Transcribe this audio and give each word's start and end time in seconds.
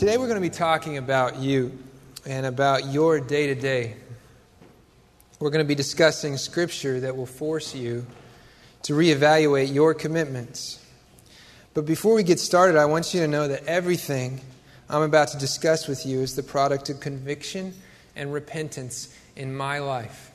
Today 0.00 0.16
we're 0.16 0.28
going 0.28 0.40
to 0.42 0.48
be 0.48 0.48
talking 0.48 0.96
about 0.96 1.40
you 1.40 1.78
and 2.24 2.46
about 2.46 2.86
your 2.86 3.20
day 3.20 3.48
to 3.48 3.54
day. 3.54 3.96
We're 5.38 5.50
going 5.50 5.62
to 5.62 5.68
be 5.68 5.74
discussing 5.74 6.38
scripture 6.38 7.00
that 7.00 7.18
will 7.18 7.26
force 7.26 7.74
you 7.74 8.06
to 8.84 8.94
reevaluate 8.94 9.74
your 9.74 9.92
commitments. 9.92 10.82
But 11.74 11.84
before 11.84 12.14
we 12.14 12.22
get 12.22 12.40
started, 12.40 12.78
I 12.78 12.86
want 12.86 13.12
you 13.12 13.20
to 13.20 13.28
know 13.28 13.46
that 13.48 13.66
everything 13.66 14.40
I'm 14.88 15.02
about 15.02 15.28
to 15.32 15.36
discuss 15.36 15.86
with 15.86 16.06
you 16.06 16.20
is 16.20 16.34
the 16.34 16.42
product 16.42 16.88
of 16.88 16.98
conviction 16.98 17.74
and 18.16 18.32
repentance 18.32 19.14
in 19.36 19.54
my 19.54 19.80
life. 19.80 20.30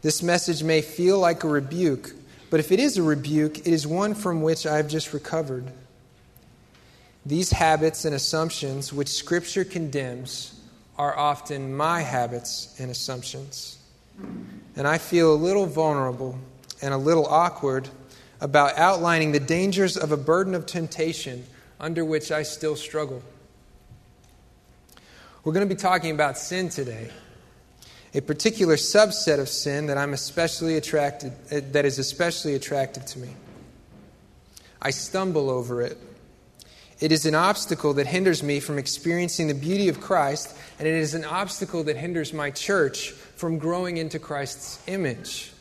This 0.00 0.22
message 0.22 0.62
may 0.62 0.80
feel 0.80 1.18
like 1.18 1.44
a 1.44 1.48
rebuke, 1.48 2.12
but 2.48 2.58
if 2.58 2.72
it 2.72 2.80
is 2.80 2.96
a 2.96 3.02
rebuke, 3.02 3.58
it 3.58 3.74
is 3.74 3.86
one 3.86 4.14
from 4.14 4.40
which 4.40 4.64
I've 4.64 4.88
just 4.88 5.12
recovered. 5.12 5.70
These 7.28 7.50
habits 7.50 8.06
and 8.06 8.14
assumptions 8.14 8.90
which 8.90 9.08
Scripture 9.08 9.62
condemns 9.62 10.58
are 10.96 11.14
often 11.14 11.76
my 11.76 12.00
habits 12.00 12.74
and 12.78 12.90
assumptions. 12.90 13.76
And 14.74 14.88
I 14.88 14.96
feel 14.96 15.34
a 15.34 15.36
little 15.36 15.66
vulnerable 15.66 16.38
and 16.80 16.94
a 16.94 16.96
little 16.96 17.26
awkward 17.26 17.90
about 18.40 18.78
outlining 18.78 19.32
the 19.32 19.40
dangers 19.40 19.98
of 19.98 20.10
a 20.10 20.16
burden 20.16 20.54
of 20.54 20.64
temptation 20.64 21.44
under 21.78 22.02
which 22.02 22.32
I 22.32 22.44
still 22.44 22.76
struggle. 22.76 23.22
We're 25.44 25.52
going 25.52 25.68
to 25.68 25.74
be 25.74 25.78
talking 25.78 26.12
about 26.12 26.38
sin 26.38 26.70
today, 26.70 27.10
a 28.14 28.22
particular 28.22 28.76
subset 28.76 29.38
of 29.38 29.50
sin 29.50 29.88
that 29.88 29.98
I'm 29.98 30.14
especially 30.14 30.78
attracted 30.78 31.34
eh, 31.50 31.60
that 31.72 31.84
is 31.84 31.98
especially 31.98 32.54
attractive 32.54 33.04
to 33.04 33.18
me. 33.18 33.34
I 34.80 34.92
stumble 34.92 35.50
over 35.50 35.82
it 35.82 35.98
it 37.00 37.12
is 37.12 37.26
an 37.26 37.34
obstacle 37.34 37.94
that 37.94 38.08
hinders 38.08 38.42
me 38.42 38.58
from 38.58 38.76
experiencing 38.76 39.46
the 39.46 39.54
beauty 39.54 39.88
of 39.88 40.00
Christ, 40.00 40.56
and 40.78 40.88
it 40.88 40.94
is 40.94 41.14
an 41.14 41.24
obstacle 41.24 41.84
that 41.84 41.96
hinders 41.96 42.32
my 42.32 42.50
church 42.50 43.10
from 43.10 43.58
growing 43.58 43.98
into 43.98 44.18
Christ's 44.18 44.80
image. 44.88 45.52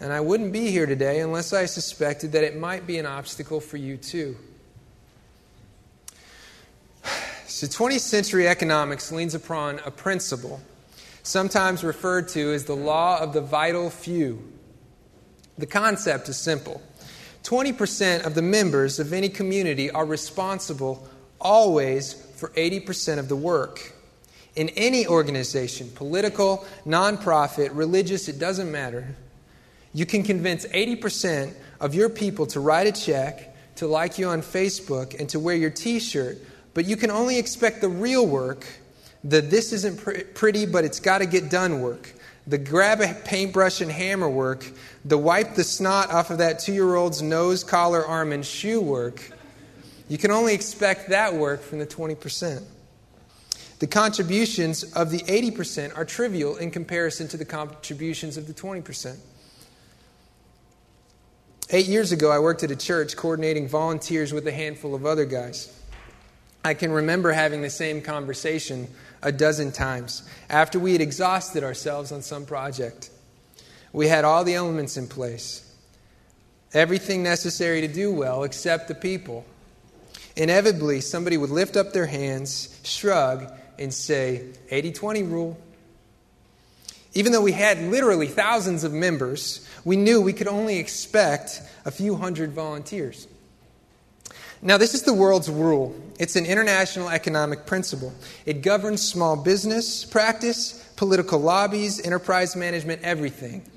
And 0.00 0.12
I 0.12 0.20
wouldn't 0.20 0.52
be 0.52 0.70
here 0.70 0.86
today 0.86 1.20
unless 1.20 1.52
I 1.52 1.66
suspected 1.66 2.32
that 2.32 2.42
it 2.42 2.56
might 2.56 2.86
be 2.86 2.98
an 2.98 3.06
obstacle 3.06 3.60
for 3.60 3.76
you 3.76 3.96
too. 3.96 4.36
So, 7.48 7.66
20th 7.68 8.00
century 8.00 8.48
economics 8.48 9.12
leans 9.12 9.34
upon 9.34 9.78
a 9.86 9.90
principle, 9.90 10.60
sometimes 11.22 11.84
referred 11.84 12.28
to 12.30 12.52
as 12.52 12.64
the 12.64 12.74
law 12.74 13.18
of 13.18 13.32
the 13.32 13.40
vital 13.40 13.88
few. 13.88 14.42
The 15.56 15.64
concept 15.64 16.28
is 16.28 16.36
simple 16.36 16.82
20% 17.46 18.26
of 18.26 18.34
the 18.34 18.42
members 18.42 18.98
of 18.98 19.12
any 19.12 19.28
community 19.28 19.88
are 19.88 20.04
responsible 20.04 21.08
always 21.40 22.12
for 22.34 22.48
80% 22.50 23.20
of 23.20 23.28
the 23.28 23.36
work. 23.36 23.92
In 24.56 24.68
any 24.70 25.06
organization, 25.06 25.88
political, 25.94 26.66
nonprofit, 26.84 27.70
religious, 27.72 28.28
it 28.28 28.40
doesn't 28.40 28.72
matter. 28.72 29.14
You 29.94 30.06
can 30.06 30.24
convince 30.24 30.66
80% 30.66 31.54
of 31.78 31.94
your 31.94 32.08
people 32.08 32.46
to 32.46 32.58
write 32.58 32.88
a 32.88 32.92
check, 32.92 33.54
to 33.76 33.86
like 33.86 34.18
you 34.18 34.26
on 34.26 34.42
Facebook, 34.42 35.18
and 35.20 35.28
to 35.28 35.38
wear 35.38 35.54
your 35.54 35.70
t 35.70 36.00
shirt, 36.00 36.38
but 36.74 36.84
you 36.84 36.96
can 36.96 37.12
only 37.12 37.38
expect 37.38 37.80
the 37.80 37.88
real 37.88 38.26
work, 38.26 38.66
the 39.22 39.40
this 39.40 39.72
isn't 39.72 40.00
pr- 40.00 40.24
pretty 40.34 40.66
but 40.66 40.84
it's 40.84 40.98
got 40.98 41.18
to 41.18 41.26
get 41.26 41.48
done 41.48 41.80
work, 41.80 42.12
the 42.46 42.58
grab 42.58 43.00
a 43.00 43.12
paintbrush 43.24 43.80
and 43.80 43.90
hammer 43.90 44.28
work, 44.28 44.64
the 45.04 45.18
wipe 45.18 45.54
the 45.54 45.64
snot 45.64 46.10
off 46.12 46.30
of 46.30 46.38
that 46.38 46.60
two 46.60 46.72
year 46.72 46.94
old's 46.94 47.22
nose, 47.22 47.64
collar, 47.64 48.04
arm, 48.04 48.32
and 48.32 48.44
shoe 48.44 48.80
work, 48.80 49.32
you 50.08 50.18
can 50.18 50.30
only 50.30 50.54
expect 50.54 51.08
that 51.08 51.34
work 51.34 51.62
from 51.62 51.78
the 51.78 51.86
20%. 51.86 52.62
The 53.78 53.86
contributions 53.86 54.84
of 54.94 55.10
the 55.10 55.18
80% 55.18 55.96
are 55.96 56.04
trivial 56.04 56.56
in 56.56 56.70
comparison 56.70 57.28
to 57.28 57.36
the 57.36 57.44
contributions 57.44 58.36
of 58.36 58.46
the 58.46 58.54
20%. 58.54 59.18
Eight 61.70 61.86
years 61.86 62.12
ago, 62.12 62.30
I 62.30 62.38
worked 62.38 62.62
at 62.62 62.70
a 62.70 62.76
church 62.76 63.16
coordinating 63.16 63.66
volunteers 63.66 64.32
with 64.32 64.46
a 64.46 64.52
handful 64.52 64.94
of 64.94 65.04
other 65.04 65.24
guys. 65.24 65.76
I 66.64 66.74
can 66.74 66.92
remember 66.92 67.32
having 67.32 67.60
the 67.60 67.70
same 67.70 68.00
conversation 68.00 68.88
a 69.26 69.32
dozen 69.32 69.72
times 69.72 70.22
after 70.48 70.78
we 70.78 70.92
had 70.92 71.00
exhausted 71.00 71.64
ourselves 71.64 72.12
on 72.12 72.22
some 72.22 72.46
project. 72.46 73.10
We 73.92 74.06
had 74.06 74.24
all 74.24 74.44
the 74.44 74.54
elements 74.54 74.96
in 74.96 75.08
place, 75.08 75.68
everything 76.72 77.24
necessary 77.24 77.80
to 77.80 77.88
do 77.88 78.12
well 78.12 78.44
except 78.44 78.86
the 78.86 78.94
people. 78.94 79.44
Inevitably, 80.36 81.00
somebody 81.00 81.36
would 81.36 81.50
lift 81.50 81.76
up 81.76 81.92
their 81.92 82.06
hands, 82.06 82.80
shrug, 82.84 83.50
and 83.80 83.92
say, 83.92 84.44
80 84.70 84.92
20 84.92 85.22
rule. 85.24 85.58
Even 87.14 87.32
though 87.32 87.42
we 87.42 87.52
had 87.52 87.80
literally 87.80 88.28
thousands 88.28 88.84
of 88.84 88.92
members, 88.92 89.68
we 89.84 89.96
knew 89.96 90.20
we 90.20 90.34
could 90.34 90.46
only 90.46 90.78
expect 90.78 91.62
a 91.84 91.90
few 91.90 92.14
hundred 92.14 92.52
volunteers. 92.52 93.26
Now, 94.62 94.78
this 94.78 94.94
is 94.94 95.02
the 95.02 95.14
world's 95.14 95.50
rule. 95.50 95.94
It's 96.18 96.36
an 96.36 96.46
international 96.46 97.10
economic 97.10 97.66
principle. 97.66 98.12
It 98.46 98.62
governs 98.62 99.02
small 99.02 99.36
business 99.36 100.04
practice, 100.04 100.82
political 100.96 101.38
lobbies, 101.38 102.00
enterprise 102.00 102.56
management, 102.56 103.02
everything. 103.02 103.70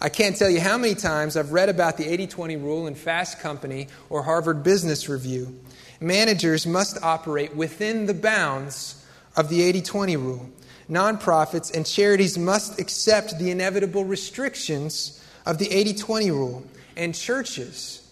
I 0.00 0.10
can't 0.10 0.36
tell 0.36 0.50
you 0.50 0.60
how 0.60 0.76
many 0.76 0.94
times 0.94 1.36
I've 1.36 1.52
read 1.52 1.70
about 1.70 1.96
the 1.96 2.06
80 2.06 2.26
20 2.26 2.56
rule 2.56 2.86
in 2.86 2.94
Fast 2.94 3.40
Company 3.40 3.88
or 4.10 4.22
Harvard 4.22 4.62
Business 4.62 5.08
Review. 5.08 5.58
Managers 6.00 6.66
must 6.66 7.02
operate 7.02 7.56
within 7.56 8.04
the 8.04 8.12
bounds 8.12 9.02
of 9.36 9.48
the 9.48 9.62
80 9.62 9.80
20 9.80 10.16
rule. 10.18 10.50
Nonprofits 10.90 11.74
and 11.74 11.86
charities 11.86 12.36
must 12.36 12.78
accept 12.78 13.38
the 13.38 13.50
inevitable 13.50 14.04
restrictions 14.04 15.24
of 15.46 15.56
the 15.56 15.70
80 15.72 15.94
20 15.94 16.30
rule. 16.30 16.62
And 16.96 17.14
churches 17.14 18.03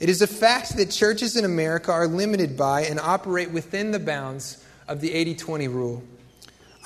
it 0.00 0.08
is 0.08 0.22
a 0.22 0.26
fact 0.26 0.76
that 0.76 0.90
churches 0.90 1.36
in 1.36 1.44
America 1.44 1.90
are 1.90 2.06
limited 2.06 2.56
by 2.56 2.82
and 2.82 3.00
operate 3.00 3.50
within 3.50 3.90
the 3.90 3.98
bounds 3.98 4.64
of 4.86 5.00
the 5.00 5.12
80 5.12 5.34
20 5.34 5.68
rule. 5.68 6.02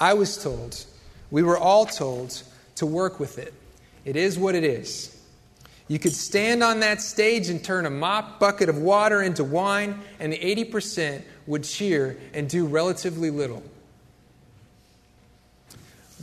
I 0.00 0.14
was 0.14 0.42
told, 0.42 0.84
we 1.30 1.42
were 1.42 1.58
all 1.58 1.86
told, 1.86 2.42
to 2.76 2.86
work 2.86 3.20
with 3.20 3.38
it. 3.38 3.52
It 4.04 4.16
is 4.16 4.38
what 4.38 4.54
it 4.54 4.64
is. 4.64 5.16
You 5.88 5.98
could 5.98 6.14
stand 6.14 6.62
on 6.62 6.80
that 6.80 7.02
stage 7.02 7.48
and 7.48 7.62
turn 7.62 7.86
a 7.86 7.90
mop 7.90 8.40
bucket 8.40 8.68
of 8.68 8.78
water 8.78 9.22
into 9.22 9.44
wine, 9.44 10.00
and 10.18 10.32
the 10.32 10.38
80% 10.38 11.22
would 11.46 11.64
cheer 11.64 12.18
and 12.32 12.48
do 12.48 12.66
relatively 12.66 13.30
little. 13.30 13.62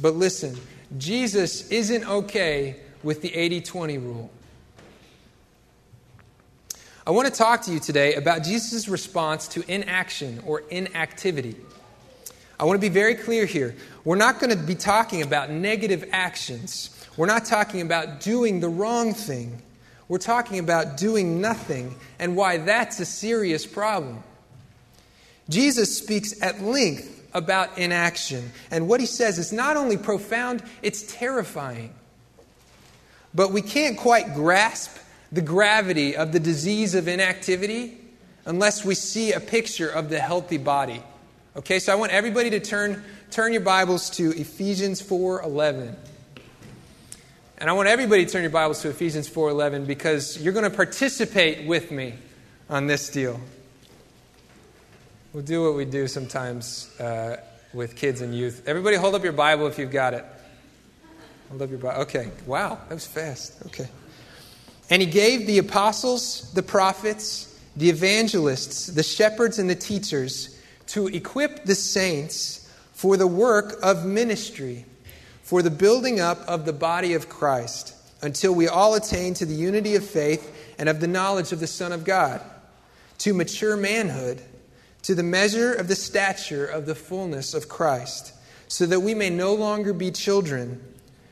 But 0.01 0.15
listen, 0.15 0.57
Jesus 0.97 1.69
isn't 1.69 2.07
okay 2.09 2.77
with 3.03 3.21
the 3.21 3.33
80 3.35 3.61
20 3.61 3.97
rule. 3.99 4.31
I 7.09 7.11
want 7.11 7.27
to 7.27 7.33
talk 7.33 7.63
to 7.63 7.71
you 7.71 7.79
today 7.79 8.13
about 8.13 8.43
Jesus' 8.43 8.87
response 8.87 9.47
to 9.47 9.63
inaction 9.67 10.43
or 10.45 10.59
inactivity. 10.69 11.55
I 12.59 12.65
want 12.65 12.77
to 12.77 12.87
be 12.87 12.93
very 12.93 13.15
clear 13.15 13.47
here. 13.47 13.75
We're 14.03 14.15
not 14.15 14.39
going 14.39 14.51
to 14.51 14.63
be 14.63 14.75
talking 14.75 15.23
about 15.23 15.49
negative 15.49 16.07
actions. 16.11 16.95
We're 17.17 17.25
not 17.25 17.45
talking 17.45 17.81
about 17.81 18.21
doing 18.21 18.59
the 18.59 18.69
wrong 18.69 19.15
thing. 19.15 19.59
We're 20.07 20.19
talking 20.19 20.59
about 20.59 20.97
doing 20.97 21.41
nothing 21.41 21.95
and 22.19 22.35
why 22.35 22.57
that's 22.57 22.99
a 22.99 23.05
serious 23.05 23.65
problem. 23.65 24.21
Jesus 25.49 25.97
speaks 25.97 26.39
at 26.43 26.61
length 26.61 27.27
about 27.33 27.79
inaction, 27.79 28.51
and 28.69 28.87
what 28.87 28.99
he 28.99 29.07
says 29.07 29.39
is 29.39 29.51
not 29.51 29.77
only 29.77 29.97
profound, 29.97 30.61
it's 30.83 31.01
terrifying. 31.11 31.91
But 33.33 33.51
we 33.51 33.63
can't 33.63 33.97
quite 33.97 34.35
grasp 34.35 34.95
the 35.31 35.41
gravity 35.41 36.15
of 36.15 36.31
the 36.31 36.39
disease 36.39 36.95
of 36.95 37.07
inactivity 37.07 37.97
unless 38.45 38.83
we 38.83 38.95
see 38.95 39.31
a 39.31 39.39
picture 39.39 39.89
of 39.89 40.09
the 40.09 40.19
healthy 40.19 40.57
body. 40.57 41.03
Okay, 41.55 41.79
so 41.79 41.91
I 41.91 41.95
want 41.95 42.11
everybody 42.11 42.49
to 42.51 42.59
turn, 42.59 43.03
turn 43.31 43.53
your 43.53 43.61
Bibles 43.61 44.09
to 44.11 44.31
Ephesians 44.31 45.01
4.11. 45.01 45.95
And 47.57 47.69
I 47.69 47.73
want 47.73 47.89
everybody 47.89 48.25
to 48.25 48.31
turn 48.31 48.41
your 48.41 48.51
Bibles 48.51 48.81
to 48.83 48.89
Ephesians 48.89 49.29
4.11 49.29 49.85
because 49.85 50.41
you're 50.41 50.53
going 50.53 50.69
to 50.69 50.75
participate 50.75 51.67
with 51.67 51.91
me 51.91 52.13
on 52.69 52.87
this 52.87 53.09
deal. 53.09 53.39
We'll 55.33 55.43
do 55.43 55.63
what 55.63 55.75
we 55.75 55.85
do 55.85 56.07
sometimes 56.07 56.89
uh, 56.99 57.37
with 57.73 57.95
kids 57.95 58.21
and 58.21 58.33
youth. 58.33 58.63
Everybody 58.65 58.95
hold 58.95 59.13
up 59.13 59.23
your 59.23 59.33
Bible 59.33 59.67
if 59.67 59.77
you've 59.77 59.91
got 59.91 60.13
it. 60.13 60.25
Hold 61.49 61.61
up 61.61 61.69
your 61.69 61.79
Bible. 61.79 62.01
Okay, 62.03 62.31
wow, 62.45 62.79
that 62.87 62.95
was 62.95 63.05
fast. 63.05 63.61
Okay. 63.67 63.87
And 64.89 65.01
he 65.01 65.07
gave 65.07 65.45
the 65.45 65.59
apostles, 65.59 66.51
the 66.53 66.63
prophets, 66.63 67.45
the 67.75 67.89
evangelists, 67.89 68.87
the 68.87 69.03
shepherds, 69.03 69.59
and 69.59 69.69
the 69.69 69.75
teachers 69.75 70.59
to 70.87 71.07
equip 71.07 71.65
the 71.65 71.75
saints 71.75 72.67
for 72.93 73.15
the 73.15 73.27
work 73.27 73.77
of 73.83 74.05
ministry, 74.05 74.85
for 75.43 75.61
the 75.61 75.69
building 75.69 76.19
up 76.19 76.39
of 76.47 76.65
the 76.65 76.73
body 76.73 77.13
of 77.13 77.29
Christ, 77.29 77.95
until 78.21 78.53
we 78.53 78.67
all 78.67 78.95
attain 78.95 79.33
to 79.35 79.45
the 79.45 79.53
unity 79.53 79.95
of 79.95 80.03
faith 80.03 80.75
and 80.77 80.89
of 80.89 80.99
the 80.99 81.07
knowledge 81.07 81.51
of 81.51 81.59
the 81.59 81.67
Son 81.67 81.91
of 81.91 82.03
God, 82.03 82.41
to 83.19 83.33
mature 83.33 83.77
manhood, 83.77 84.41
to 85.03 85.15
the 85.15 85.23
measure 85.23 85.73
of 85.73 85.87
the 85.87 85.95
stature 85.95 86.65
of 86.65 86.85
the 86.85 86.95
fullness 86.95 87.53
of 87.53 87.69
Christ, 87.69 88.33
so 88.67 88.85
that 88.85 88.99
we 88.99 89.13
may 89.13 89.29
no 89.29 89.53
longer 89.53 89.93
be 89.93 90.11
children, 90.11 90.81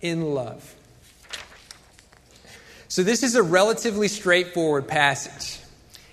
in 0.00 0.34
love. 0.34 0.74
So, 2.88 3.02
this 3.02 3.22
is 3.22 3.34
a 3.34 3.42
relatively 3.42 4.08
straightforward 4.08 4.88
passage. 4.88 5.60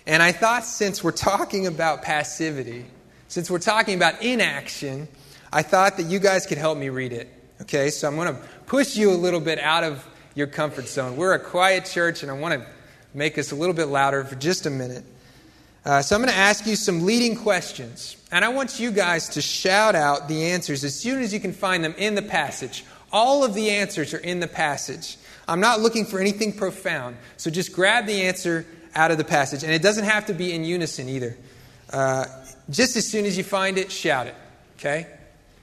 And 0.08 0.22
I 0.22 0.32
thought 0.32 0.66
since 0.66 1.04
we're 1.04 1.12
talking 1.12 1.68
about 1.68 2.04
passivity, 2.04 2.86
since 3.28 3.50
we're 3.50 3.60
talking 3.60 3.96
about 3.96 4.22
inaction, 4.22 5.08
I 5.52 5.64
thought 5.64 5.98
that 5.98 6.04
you 6.04 6.20
guys 6.20 6.46
could 6.46 6.58
help 6.58 6.78
me 6.78 6.90
read 6.90 7.14
it. 7.14 7.30
Okay, 7.62 7.90
so 7.90 8.08
I'm 8.08 8.16
going 8.16 8.36
to 8.36 8.42
push 8.66 8.98
you 8.98 9.12
a 9.12 9.16
little 9.16 9.40
bit 9.40 9.58
out 9.60 9.84
of 9.84 10.06
your 10.36 10.48
comfort 10.48 10.88
zone. 10.88 11.16
We're 11.16 11.34
a 11.34 11.40
quiet 11.40 11.86
church, 11.86 12.22
and 12.22 12.32
I 12.32 12.36
want 12.36 12.54
to 12.54 12.68
make 13.14 13.38
us 13.38 13.52
a 13.52 13.56
little 13.56 13.74
bit 13.74 13.88
louder 13.88 14.24
for 14.26 14.36
just 14.36 14.66
a 14.66 14.70
minute. 14.70 15.06
Uh, 15.86 16.02
so 16.02 16.16
I'm 16.16 16.22
going 16.22 16.34
to 16.34 16.38
ask 16.38 16.68
you 16.68 16.76
some 16.76 17.06
leading 17.06 17.38
questions, 17.38 18.18
and 18.32 18.44
I 18.44 18.50
want 18.50 18.80
you 18.80 18.92
guys 18.92 19.30
to 19.30 19.42
shout 19.42 19.96
out 19.96 20.28
the 20.28 20.48
answers 20.48 20.84
as 20.84 21.00
soon 21.00 21.22
as 21.22 21.34
you 21.34 21.40
can 21.40 21.54
find 21.54 21.84
them 21.84 21.96
in 21.98 22.16
the 22.16 22.22
passage. 22.22 22.84
All 23.12 23.44
of 23.44 23.54
the 23.54 23.70
answers 23.70 24.14
are 24.14 24.20
in 24.20 24.40
the 24.40 24.48
passage. 24.48 25.18
I'm 25.48 25.60
not 25.60 25.80
looking 25.80 26.06
for 26.06 26.20
anything 26.20 26.54
profound, 26.54 27.18
so 27.38 27.50
just 27.50 27.74
grab 27.74 28.06
the 28.06 28.24
answer 28.24 28.66
out 28.96 29.12
of 29.12 29.18
the 29.18 29.24
passage, 29.24 29.64
and 29.64 29.72
it 29.72 29.82
doesn't 29.82 30.06
have 30.06 30.26
to 30.28 30.34
be 30.34 30.54
in 30.54 30.64
unison 30.64 31.08
either. 31.10 31.38
Uh, 31.92 32.26
just 32.70 32.96
as 32.96 33.08
soon 33.08 33.26
as 33.26 33.38
you 33.38 33.44
find 33.44 33.78
it, 33.78 33.92
shout 33.92 34.28
it. 34.28 34.36
Okay? 34.80 35.08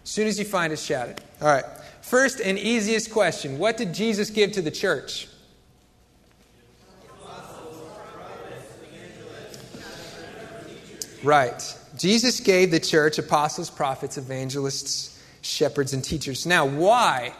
As 0.04 0.10
soon 0.10 0.26
as 0.26 0.38
you 0.38 0.44
find 0.44 0.72
it, 0.72 0.78
shout 0.78 1.08
it. 1.08 1.20
All 1.40 1.48
right. 1.48 1.64
First 2.02 2.40
and 2.40 2.58
easiest 2.58 3.12
question 3.12 3.58
What 3.58 3.76
did 3.76 3.94
Jesus 3.94 4.30
give 4.30 4.52
to 4.52 4.62
the 4.62 4.70
church? 4.70 5.28
Right. 11.22 11.78
Jesus 11.96 12.40
gave 12.40 12.70
the 12.70 12.80
church 12.80 13.18
apostles, 13.18 13.70
prophets, 13.70 14.18
evangelists, 14.18 15.11
shepherds, 15.42 15.92
and 15.92 16.02
teachers. 16.02 16.46
Now, 16.46 16.64
why 16.64 17.34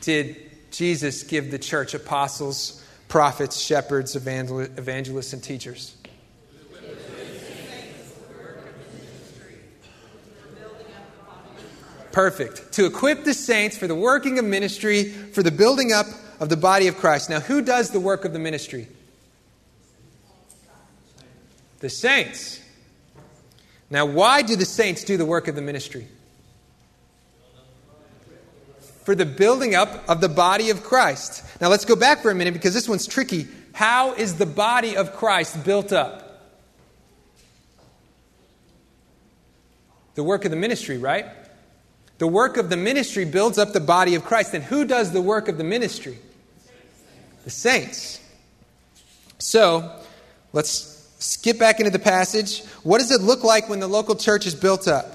did 0.00 0.36
Jesus 0.70 1.22
give 1.22 1.50
the 1.50 1.58
church 1.58 1.94
apostles, 1.94 2.84
prophets, 3.08 3.58
shepherds, 3.58 4.14
evangelists, 4.16 5.32
and 5.32 5.42
teachers? 5.42 5.94
Perfect. 12.12 12.72
To 12.74 12.86
equip 12.86 13.24
the 13.24 13.34
saints 13.34 13.76
for 13.76 13.88
the 13.88 13.94
working 13.94 14.38
of 14.38 14.44
ministry, 14.44 15.04
for 15.04 15.42
the 15.42 15.50
building 15.50 15.92
up 15.92 16.06
of 16.38 16.48
the 16.48 16.56
body 16.56 16.86
of 16.86 16.96
Christ. 16.96 17.28
Now, 17.28 17.40
who 17.40 17.60
does 17.60 17.90
the 17.90 17.98
work 17.98 18.24
of 18.24 18.32
the 18.32 18.38
ministry? 18.38 18.86
The 21.80 21.88
saints. 21.88 22.60
Now, 23.90 24.06
why 24.06 24.42
do 24.42 24.54
the 24.54 24.64
saints 24.64 25.02
do 25.02 25.16
the 25.16 25.24
work 25.24 25.48
of 25.48 25.56
the 25.56 25.62
ministry? 25.62 26.06
For 29.04 29.14
the 29.14 29.26
building 29.26 29.74
up 29.74 30.08
of 30.08 30.20
the 30.20 30.28
body 30.28 30.70
of 30.70 30.82
Christ. 30.82 31.44
Now, 31.60 31.68
let's 31.68 31.84
go 31.84 31.94
back 31.94 32.22
for 32.22 32.30
a 32.30 32.34
minute 32.34 32.54
because 32.54 32.74
this 32.74 32.88
one's 32.88 33.06
tricky. 33.06 33.46
How 33.72 34.14
is 34.14 34.36
the 34.36 34.46
body 34.46 34.96
of 34.96 35.14
Christ 35.14 35.62
built 35.64 35.92
up? 35.92 36.22
The 40.14 40.22
work 40.22 40.44
of 40.44 40.50
the 40.50 40.56
ministry, 40.56 40.96
right? 40.96 41.26
The 42.18 42.26
work 42.26 42.56
of 42.56 42.70
the 42.70 42.76
ministry 42.76 43.24
builds 43.24 43.58
up 43.58 43.72
the 43.72 43.80
body 43.80 44.14
of 44.14 44.24
Christ. 44.24 44.54
And 44.54 44.62
who 44.64 44.84
does 44.84 45.12
the 45.12 45.20
work 45.20 45.48
of 45.48 45.58
the 45.58 45.64
ministry? 45.64 46.18
The 47.44 47.50
saints. 47.50 48.20
So, 49.38 50.00
let's 50.52 51.12
skip 51.18 51.58
back 51.58 51.80
into 51.80 51.90
the 51.90 51.98
passage. 51.98 52.62
What 52.84 52.98
does 52.98 53.10
it 53.10 53.20
look 53.20 53.44
like 53.44 53.68
when 53.68 53.80
the 53.80 53.88
local 53.88 54.14
church 54.14 54.46
is 54.46 54.54
built 54.54 54.88
up? 54.88 55.13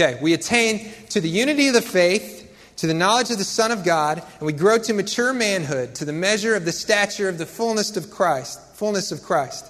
Okay, 0.00 0.18
we 0.22 0.32
attain 0.32 0.90
to 1.10 1.20
the 1.20 1.28
unity 1.28 1.68
of 1.68 1.74
the 1.74 1.82
faith, 1.82 2.50
to 2.76 2.86
the 2.86 2.94
knowledge 2.94 3.30
of 3.30 3.36
the 3.36 3.44
Son 3.44 3.70
of 3.70 3.84
God, 3.84 4.22
and 4.38 4.46
we 4.46 4.54
grow 4.54 4.78
to 4.78 4.94
mature 4.94 5.34
manhood, 5.34 5.94
to 5.96 6.06
the 6.06 6.12
measure 6.12 6.54
of 6.54 6.64
the 6.64 6.72
stature 6.72 7.28
of 7.28 7.36
the 7.36 7.44
fullness 7.44 7.94
of 7.98 8.10
Christ, 8.10 8.58
fullness 8.76 9.12
of 9.12 9.22
Christ. 9.22 9.66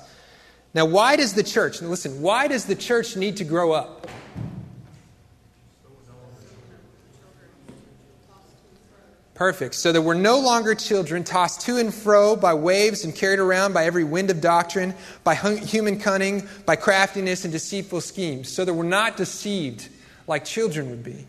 Now, 0.73 0.87
why 0.87 1.17
does 1.17 1.32
the 1.32 1.43
church, 1.43 1.82
listen, 1.82 2.23
why 2.23 2.47
does 2.47 2.67
the 2.67 2.77
church 2.77 3.17
need 3.17 3.38
to 3.38 3.44
grow 3.44 3.73
up? 3.73 4.06
Perfect. 9.35 9.75
So 9.75 9.91
that 9.91 10.03
we're 10.03 10.15
no 10.15 10.38
longer 10.38 10.76
children 10.76 11.25
tossed 11.25 11.62
to 11.62 11.79
and 11.79 11.93
fro 11.93 12.37
by 12.37 12.55
waves 12.55 13.03
and 13.03 13.12
carried 13.12 13.41
around 13.41 13.73
by 13.73 13.85
every 13.87 14.05
wind 14.05 14.31
of 14.31 14.41
doctrine, 14.41 14.94
by 15.25 15.35
human 15.35 15.99
cunning, 15.99 16.47
by 16.67 16.76
craftiness 16.76 17.44
and 17.44 17.53
deceitful 17.53 18.03
schemes. 18.03 18.49
So 18.49 18.65
that 18.65 18.75
we're 18.75 18.85
not 18.85 19.17
deceived 19.17 19.88
like 20.31 20.47
children 20.47 20.88
would 20.88 21.05
be. 21.05 21.27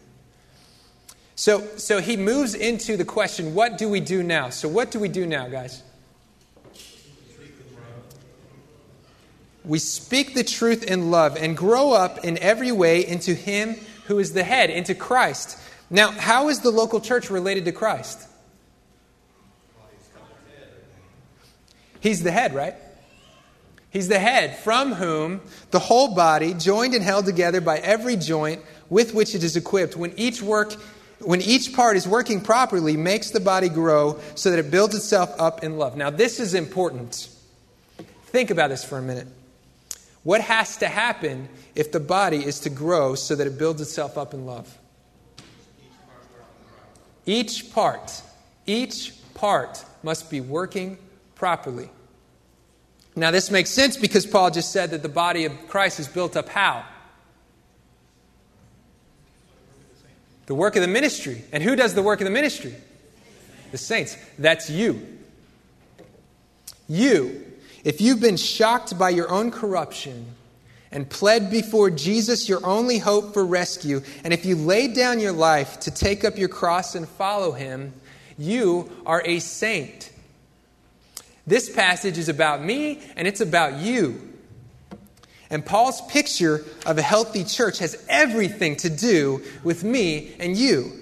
So, 1.35 1.67
so 1.75 1.99
he 1.99 2.15
moves 2.15 2.53
into 2.53 2.95
the 2.95 3.05
question 3.05 3.53
what 3.53 3.77
do 3.77 3.89
we 3.89 3.99
do 3.99 4.23
now? 4.23 4.49
So, 4.49 4.69
what 4.69 4.91
do 4.91 4.99
we 4.99 5.09
do 5.09 5.25
now, 5.25 5.49
guys? 5.49 5.83
we 9.63 9.79
speak 9.79 10.33
the 10.33 10.43
truth 10.43 10.83
in 10.83 11.11
love 11.11 11.37
and 11.37 11.55
grow 11.55 11.91
up 11.91 12.25
in 12.25 12.37
every 12.39 12.71
way 12.71 13.05
into 13.05 13.33
Him 13.33 13.75
who 14.05 14.19
is 14.19 14.33
the 14.33 14.43
head, 14.43 14.69
into 14.69 14.95
Christ. 14.95 15.57
Now, 15.89 16.11
how 16.11 16.49
is 16.49 16.61
the 16.61 16.71
local 16.71 16.99
church 16.99 17.29
related 17.29 17.65
to 17.65 17.71
Christ? 17.71 18.27
He's 21.99 22.23
the 22.23 22.31
head, 22.31 22.55
right? 22.55 22.75
He's 23.91 24.07
the 24.07 24.17
head, 24.17 24.57
from 24.57 24.93
whom 24.93 25.41
the 25.69 25.79
whole 25.79 26.15
body, 26.15 26.53
joined 26.55 26.95
and 26.95 27.03
held 27.03 27.25
together 27.25 27.61
by 27.61 27.77
every 27.77 28.15
joint 28.15 28.61
with 28.91 29.15
which 29.15 29.33
it 29.33 29.43
is 29.43 29.55
equipped, 29.55 29.95
when 29.95 30.13
each 30.17 30.43
work 30.43 30.75
when 31.23 31.39
each 31.41 31.73
part 31.73 31.97
is 31.97 32.07
working 32.07 32.41
properly, 32.41 32.97
makes 32.97 33.29
the 33.29 33.39
body 33.39 33.69
grow 33.69 34.19
so 34.33 34.49
that 34.49 34.57
it 34.57 34.71
builds 34.71 34.95
itself 34.95 35.31
up 35.39 35.63
in 35.63 35.77
love. 35.77 35.95
Now, 35.95 36.09
this 36.09 36.39
is 36.39 36.55
important. 36.55 37.29
Think 38.25 38.49
about 38.49 38.69
this 38.69 38.83
for 38.83 38.97
a 38.97 39.03
minute. 39.03 39.27
What 40.23 40.41
has 40.41 40.77
to 40.77 40.87
happen 40.87 41.47
if 41.75 41.91
the 41.91 41.99
body 41.99 42.37
is 42.37 42.61
to 42.61 42.71
grow 42.71 43.13
so 43.13 43.35
that 43.35 43.45
it 43.45 43.59
builds 43.59 43.81
itself 43.81 44.17
up 44.17 44.33
in 44.33 44.47
love? 44.47 44.75
Each 47.27 47.71
part, 47.71 48.21
each 48.65 49.13
part 49.35 49.85
must 50.01 50.31
be 50.31 50.41
working 50.41 50.97
properly. 51.35 51.89
Now, 53.15 53.29
this 53.29 53.51
makes 53.51 53.69
sense 53.69 53.95
because 53.95 54.25
Paul 54.25 54.49
just 54.49 54.71
said 54.71 54.89
that 54.91 55.03
the 55.03 55.09
body 55.09 55.45
of 55.45 55.67
Christ 55.67 55.99
is 55.99 56.07
built 56.07 56.35
up 56.35 56.49
how? 56.49 56.83
The 60.51 60.55
work 60.55 60.75
of 60.75 60.81
the 60.81 60.89
ministry. 60.89 61.45
And 61.53 61.63
who 61.63 61.77
does 61.77 61.93
the 61.93 62.01
work 62.01 62.19
of 62.19 62.25
the 62.25 62.29
ministry? 62.29 62.75
The 63.71 63.77
saints. 63.77 64.17
That's 64.37 64.69
you. 64.69 65.07
You 66.89 67.45
if 67.85 68.01
you've 68.01 68.19
been 68.19 68.35
shocked 68.35 68.99
by 68.99 69.11
your 69.11 69.31
own 69.31 69.49
corruption 69.49 70.25
and 70.91 71.09
pled 71.09 71.49
before 71.49 71.89
Jesus 71.89 72.49
your 72.49 72.59
only 72.65 72.97
hope 72.97 73.33
for 73.33 73.45
rescue, 73.45 74.01
and 74.25 74.33
if 74.33 74.45
you 74.45 74.57
laid 74.57 74.93
down 74.93 75.21
your 75.21 75.31
life 75.31 75.79
to 75.79 75.89
take 75.89 76.25
up 76.25 76.37
your 76.37 76.49
cross 76.49 76.95
and 76.95 77.07
follow 77.07 77.53
him, 77.53 77.93
you 78.37 78.91
are 79.05 79.23
a 79.23 79.39
saint. 79.39 80.11
This 81.47 81.69
passage 81.73 82.17
is 82.17 82.27
about 82.27 82.61
me 82.61 82.99
and 83.15 83.25
it's 83.25 83.39
about 83.39 83.77
you. 83.77 84.30
And 85.51 85.65
Paul's 85.65 86.01
picture 86.07 86.63
of 86.85 86.97
a 86.97 87.01
healthy 87.01 87.43
church 87.43 87.79
has 87.79 88.03
everything 88.09 88.77
to 88.77 88.89
do 88.89 89.43
with 89.63 89.83
me 89.83 90.33
and 90.39 90.57
you. 90.57 90.93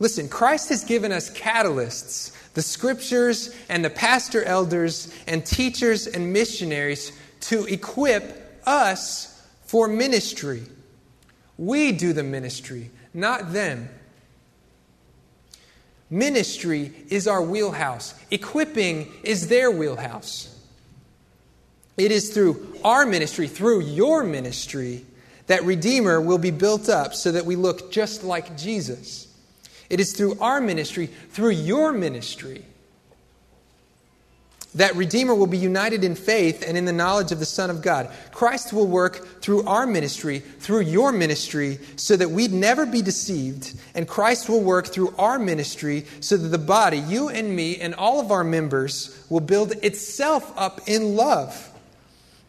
Listen, 0.00 0.28
Christ 0.28 0.70
has 0.70 0.82
given 0.84 1.12
us 1.12 1.30
catalysts 1.30 2.32
the 2.54 2.62
scriptures 2.62 3.54
and 3.68 3.84
the 3.84 3.90
pastor 3.90 4.42
elders 4.42 5.14
and 5.28 5.46
teachers 5.46 6.08
and 6.08 6.32
missionaries 6.32 7.12
to 7.40 7.66
equip 7.66 8.60
us 8.66 9.46
for 9.64 9.86
ministry. 9.86 10.62
We 11.56 11.92
do 11.92 12.12
the 12.12 12.24
ministry, 12.24 12.90
not 13.14 13.52
them. 13.52 13.88
Ministry 16.10 16.92
is 17.10 17.28
our 17.28 17.42
wheelhouse, 17.42 18.14
equipping 18.30 19.12
is 19.22 19.48
their 19.48 19.70
wheelhouse. 19.70 20.57
It 21.98 22.12
is 22.12 22.30
through 22.30 22.78
our 22.84 23.04
ministry, 23.04 23.48
through 23.48 23.80
your 23.80 24.22
ministry, 24.22 25.04
that 25.48 25.64
Redeemer 25.64 26.20
will 26.20 26.38
be 26.38 26.52
built 26.52 26.88
up 26.88 27.12
so 27.12 27.32
that 27.32 27.44
we 27.44 27.56
look 27.56 27.90
just 27.90 28.22
like 28.22 28.56
Jesus. 28.56 29.26
It 29.90 29.98
is 29.98 30.12
through 30.12 30.38
our 30.40 30.60
ministry, 30.60 31.06
through 31.06 31.50
your 31.50 31.92
ministry, 31.92 32.64
that 34.74 34.94
Redeemer 34.94 35.34
will 35.34 35.46
be 35.46 35.58
united 35.58 36.04
in 36.04 36.14
faith 36.14 36.62
and 36.64 36.76
in 36.76 36.84
the 36.84 36.92
knowledge 36.92 37.32
of 37.32 37.40
the 37.40 37.46
Son 37.46 37.70
of 37.70 37.82
God. 37.82 38.10
Christ 38.32 38.72
will 38.72 38.86
work 38.86 39.40
through 39.40 39.66
our 39.66 39.86
ministry, 39.86 40.38
through 40.38 40.82
your 40.82 41.10
ministry, 41.10 41.80
so 41.96 42.14
that 42.16 42.30
we'd 42.30 42.52
never 42.52 42.86
be 42.86 43.02
deceived. 43.02 43.74
And 43.94 44.06
Christ 44.06 44.48
will 44.48 44.60
work 44.60 44.86
through 44.86 45.14
our 45.18 45.38
ministry 45.38 46.04
so 46.20 46.36
that 46.36 46.48
the 46.48 46.58
body, 46.58 46.98
you 46.98 47.28
and 47.28 47.56
me, 47.56 47.78
and 47.78 47.94
all 47.94 48.20
of 48.20 48.30
our 48.30 48.44
members, 48.44 49.24
will 49.30 49.40
build 49.40 49.72
itself 49.82 50.52
up 50.56 50.82
in 50.86 51.16
love. 51.16 51.72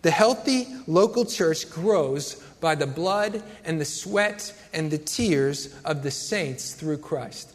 The 0.02 0.12
healthy 0.12 0.68
local 0.88 1.26
church 1.26 1.70
grows 1.70 2.36
by 2.62 2.76
the 2.76 2.88
blood 2.88 3.44
and 3.66 3.80
the 3.80 3.86
sweat 3.86 4.54
and 4.74 4.90
the 4.92 4.98
tears 4.98 5.74
of 5.84 6.04
the 6.04 6.12
saints 6.12 6.74
through 6.74 7.00
Christ. 7.00 7.54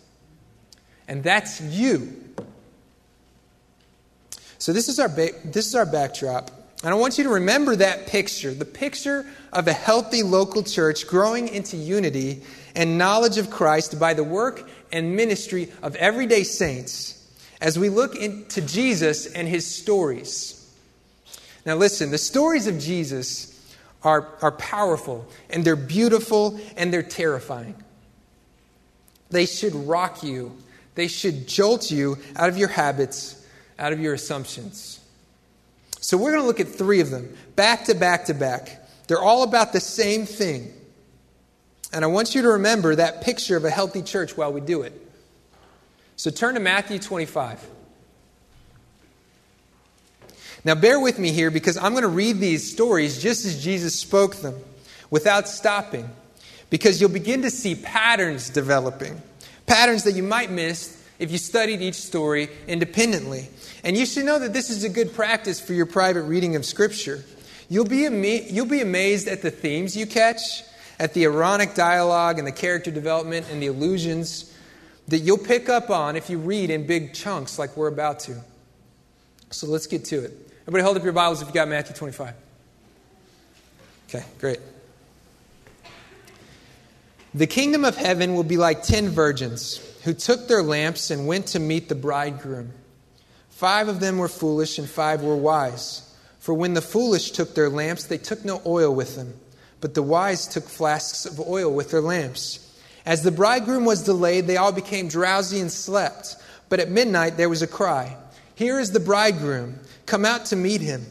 And 1.09 1.23
that's 1.23 1.61
you. 1.61 2.23
So 4.59 4.73
this 4.73 4.89
is 4.89 4.99
our 4.99 5.09
ba- 5.09 5.33
this 5.45 5.67
is 5.67 5.75
our 5.75 5.87
backdrop. 5.87 6.51
And 6.83 6.93
I 6.93 6.97
want 6.97 7.17
you 7.17 7.25
to 7.25 7.31
remember 7.31 7.77
that 7.77 8.07
picture, 8.07 8.53
the 8.53 8.67
picture 8.67 9.27
of 9.53 9.69
a 9.69 9.73
healthy 9.73 10.23
local 10.23 10.63
church 10.63 11.07
growing 11.07 11.49
into 11.49 11.79
unity 11.79 12.43
and 12.75 12.99
knowledge 12.99 13.39
of 13.39 13.51
Christ 13.51 13.99
by 13.99 14.13
the 14.13 14.25
work 14.25 14.69
and 14.93 15.17
ministry 15.17 15.73
of 15.83 15.97
everyday 15.97 16.45
saints 16.45 17.27
as 17.61 17.79
we 17.79 17.89
look 17.89 18.17
into 18.17 18.61
Jesus 18.61 19.27
and 19.27 19.49
his 19.49 19.67
stories. 19.67 20.54
Now, 21.67 21.77
listen, 21.77 22.11
the 22.11 22.19
stories 22.19 22.67
of 22.67 22.79
Jesus 22.79 23.51
are, 24.03 24.29
are 24.43 24.53
powerful, 24.53 25.27
and 25.49 25.65
they're 25.65 25.77
beautiful, 25.77 26.61
and 26.77 26.93
they're 26.93 27.03
terrifying. 27.03 27.75
They 29.31 29.47
should 29.47 29.75
rock 29.75 30.23
you, 30.23 30.57
they 30.95 31.09
should 31.09 31.49
jolt 31.49 31.91
you 31.91 32.19
out 32.37 32.49
of 32.49 32.59
your 32.59 32.69
habits, 32.69 33.45
out 33.79 33.93
of 33.93 34.01
your 34.01 34.15
assumptions. 34.15 35.01
So, 36.01 36.19
we're 36.19 36.33
going 36.33 36.43
to 36.43 36.47
look 36.47 36.61
at 36.61 36.69
three 36.69 37.01
of 37.01 37.11
them, 37.11 37.35
back 37.57 37.87
to 37.87 37.95
back 37.95 38.27
to 38.27 38.35
back. 38.35 38.81
They're 39.07 39.23
all 39.23 39.43
about 39.43 39.73
the 39.73 39.81
same 39.81 40.27
thing. 40.27 40.73
And 41.93 42.05
I 42.05 42.09
want 42.09 42.35
you 42.35 42.43
to 42.43 42.49
remember 42.49 42.97
that 42.97 43.23
picture 43.23 43.57
of 43.57 43.65
a 43.65 43.71
healthy 43.71 44.03
church 44.03 44.37
while 44.37 44.53
we 44.53 44.61
do 44.61 44.83
it. 44.83 44.93
So, 46.17 46.31
turn 46.31 46.55
to 46.55 46.61
Matthew 46.61 46.99
25. 46.99 47.67
Now, 50.65 50.75
bear 50.75 50.99
with 50.99 51.19
me 51.19 51.31
here 51.31 51.51
because 51.51 51.77
I'm 51.77 51.93
going 51.93 52.03
to 52.03 52.09
read 52.09 52.39
these 52.39 52.73
stories 52.73 53.23
just 53.23 53.45
as 53.45 53.63
Jesus 53.63 53.99
spoke 53.99 54.37
them 54.37 54.55
without 55.11 55.47
stopping, 55.47 56.09
because 56.71 57.01
you'll 57.01 57.11
begin 57.11 57.43
to 57.43 57.51
see 57.51 57.75
patterns 57.75 58.49
developing, 58.49 59.21
patterns 59.67 60.05
that 60.05 60.13
you 60.13 60.23
might 60.23 60.51
miss 60.51 61.03
if 61.19 61.31
you 61.31 61.39
studied 61.39 61.83
each 61.83 61.97
story 61.97 62.49
independently. 62.67 63.49
And 63.85 63.97
you 63.97 64.07
should 64.07 64.25
know 64.25 64.39
that 64.39 64.55
this 64.55 64.71
is 64.71 64.85
a 64.85 64.89
good 64.89 65.15
practice 65.15 65.61
for 65.61 65.75
your 65.75 65.87
private 65.87 66.23
reading 66.23 66.57
of 66.57 66.65
Scripture. 66.65 67.23
You'll 67.69 67.85
be, 67.85 68.07
ama- 68.07 68.47
you'll 68.49 68.67
be 68.67 68.81
amazed 68.81 69.29
at 69.29 69.43
the 69.43 69.51
themes 69.51 69.97
you 69.97 70.07
catch, 70.07 70.65
at 70.99 71.13
the 71.13 71.27
ironic 71.27 71.75
dialogue 71.75 72.39
and 72.39 72.47
the 72.47 72.53
character 72.53 72.91
development 72.91 73.47
and 73.51 73.63
the 73.63 73.67
allusions 73.67 74.51
that 75.09 75.19
you'll 75.19 75.37
pick 75.37 75.69
up 75.69 75.91
on 75.91 76.17
if 76.17 76.31
you 76.31 76.39
read 76.39 76.71
in 76.71 76.87
big 76.87 77.13
chunks 77.13 77.59
like 77.59 77.77
we're 77.77 77.89
about 77.89 78.21
to. 78.21 78.43
So 79.51 79.67
let's 79.67 79.87
get 79.87 80.07
to 80.07 80.25
it. 80.25 80.33
Everybody 80.67 80.83
hold 80.83 80.97
up 80.97 81.05
your 81.05 81.13
Bibles 81.13 81.43
if 81.43 81.49
you've 81.49 81.55
got 81.55 81.69
Matthew 81.69 81.95
25. 81.95 82.33
Okay, 84.09 84.25
great. 84.39 84.61
The 87.35 87.47
kingdom 87.47 87.85
of 87.85 87.99
heaven 87.99 88.35
will 88.35 88.45
be 88.45 88.57
like 88.57 88.83
ten 88.83 89.11
virgins 89.11 89.77
who 90.05 90.15
took 90.15 90.49
their 90.49 90.63
lamps 90.63 91.11
and 91.11 91.27
went 91.27 91.49
to 91.49 91.59
meet 91.59 91.91
the 91.91 91.95
bridegroom. 91.95 92.73
Five 93.51 93.89
of 93.89 94.01
them 94.01 94.17
were 94.17 94.29
foolish 94.29 94.79
and 94.79 94.89
five 94.89 95.23
were 95.23 95.37
wise. 95.37 96.11
For 96.39 96.55
when 96.55 96.73
the 96.73 96.81
foolish 96.81 97.33
took 97.33 97.55
their 97.55 97.69
lamps, 97.69 98.05
they 98.05 98.17
took 98.17 98.43
no 98.43 98.63
oil 98.65 98.95
with 98.95 99.17
them, 99.17 99.35
but 99.83 99.93
the 99.93 100.03
wise 100.03 100.47
took 100.47 100.65
flasks 100.65 101.27
of 101.27 101.41
oil 101.41 101.71
with 101.71 101.91
their 101.91 102.01
lamps. 102.01 102.75
As 103.05 103.23
the 103.23 103.31
bridegroom 103.31 103.85
was 103.85 104.05
delayed, 104.05 104.47
they 104.47 104.57
all 104.57 104.73
became 104.73 105.09
drowsy 105.09 105.61
and 105.61 105.71
slept. 105.71 106.37
But 106.71 106.81
at 106.81 106.89
midnight 106.89 107.37
there 107.37 107.51
was 107.51 107.61
a 107.61 107.67
cry 107.67 108.17
Here 108.55 108.79
is 108.79 108.93
the 108.93 109.01
bridegroom 109.01 109.81
Come 110.07 110.25
out 110.25 110.47
to 110.47 110.57
meet 110.57 110.81
him. 110.81 111.07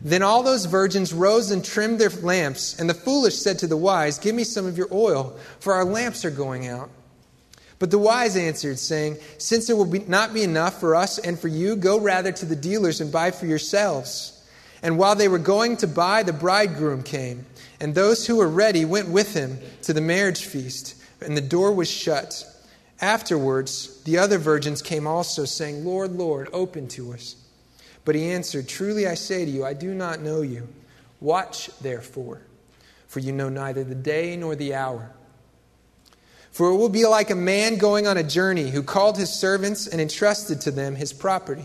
Then 0.00 0.22
all 0.22 0.42
those 0.42 0.64
virgins 0.64 1.12
rose 1.12 1.50
and 1.50 1.64
trimmed 1.64 1.98
their 1.98 2.10
lamps, 2.10 2.78
and 2.78 2.90
the 2.90 2.94
foolish 2.94 3.36
said 3.36 3.60
to 3.60 3.66
the 3.68 3.76
wise, 3.76 4.18
Give 4.18 4.34
me 4.34 4.44
some 4.44 4.66
of 4.66 4.76
your 4.76 4.88
oil, 4.90 5.36
for 5.60 5.74
our 5.74 5.84
lamps 5.84 6.24
are 6.24 6.30
going 6.30 6.66
out. 6.66 6.90
But 7.78 7.90
the 7.90 7.98
wise 7.98 8.36
answered, 8.36 8.78
saying, 8.78 9.18
Since 9.38 9.66
there 9.66 9.76
will 9.76 9.86
be, 9.86 10.00
not 10.00 10.34
be 10.34 10.42
enough 10.42 10.80
for 10.80 10.96
us 10.96 11.18
and 11.18 11.38
for 11.38 11.48
you, 11.48 11.76
go 11.76 12.00
rather 12.00 12.32
to 12.32 12.46
the 12.46 12.56
dealers 12.56 13.00
and 13.00 13.12
buy 13.12 13.30
for 13.30 13.46
yourselves. 13.46 14.40
And 14.82 14.98
while 14.98 15.14
they 15.14 15.28
were 15.28 15.38
going 15.38 15.76
to 15.78 15.86
buy, 15.86 16.24
the 16.24 16.32
bridegroom 16.32 17.04
came, 17.04 17.46
and 17.80 17.94
those 17.94 18.26
who 18.26 18.36
were 18.36 18.48
ready 18.48 18.84
went 18.84 19.08
with 19.08 19.34
him 19.34 19.58
to 19.82 19.92
the 19.92 20.00
marriage 20.00 20.44
feast, 20.44 20.96
and 21.20 21.36
the 21.36 21.40
door 21.40 21.72
was 21.72 21.88
shut. 21.88 22.44
Afterwards, 23.02 24.00
the 24.04 24.18
other 24.18 24.38
virgins 24.38 24.80
came 24.80 25.08
also, 25.08 25.44
saying, 25.44 25.84
Lord, 25.84 26.12
Lord, 26.12 26.48
open 26.52 26.86
to 26.88 27.12
us. 27.12 27.34
But 28.04 28.14
he 28.14 28.30
answered, 28.30 28.68
Truly 28.68 29.08
I 29.08 29.14
say 29.14 29.44
to 29.44 29.50
you, 29.50 29.64
I 29.64 29.74
do 29.74 29.92
not 29.92 30.20
know 30.20 30.42
you. 30.42 30.68
Watch 31.20 31.68
therefore, 31.80 32.42
for 33.08 33.18
you 33.18 33.32
know 33.32 33.48
neither 33.48 33.82
the 33.82 33.96
day 33.96 34.36
nor 34.36 34.54
the 34.54 34.74
hour. 34.74 35.10
For 36.52 36.70
it 36.70 36.76
will 36.76 36.88
be 36.88 37.04
like 37.04 37.30
a 37.30 37.36
man 37.36 37.76
going 37.76 38.06
on 38.06 38.16
a 38.16 38.22
journey 38.22 38.70
who 38.70 38.84
called 38.84 39.18
his 39.18 39.32
servants 39.32 39.88
and 39.88 40.00
entrusted 40.00 40.60
to 40.62 40.70
them 40.70 40.94
his 40.94 41.12
property. 41.12 41.64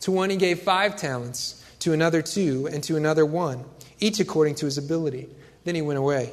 To 0.00 0.10
one 0.10 0.30
he 0.30 0.36
gave 0.36 0.62
five 0.62 0.96
talents, 0.96 1.64
to 1.80 1.92
another 1.92 2.22
two, 2.22 2.68
and 2.72 2.82
to 2.84 2.96
another 2.96 3.26
one, 3.26 3.64
each 4.00 4.18
according 4.18 4.56
to 4.56 4.66
his 4.66 4.78
ability. 4.78 5.28
Then 5.62 5.76
he 5.76 5.82
went 5.82 5.98
away. 5.98 6.32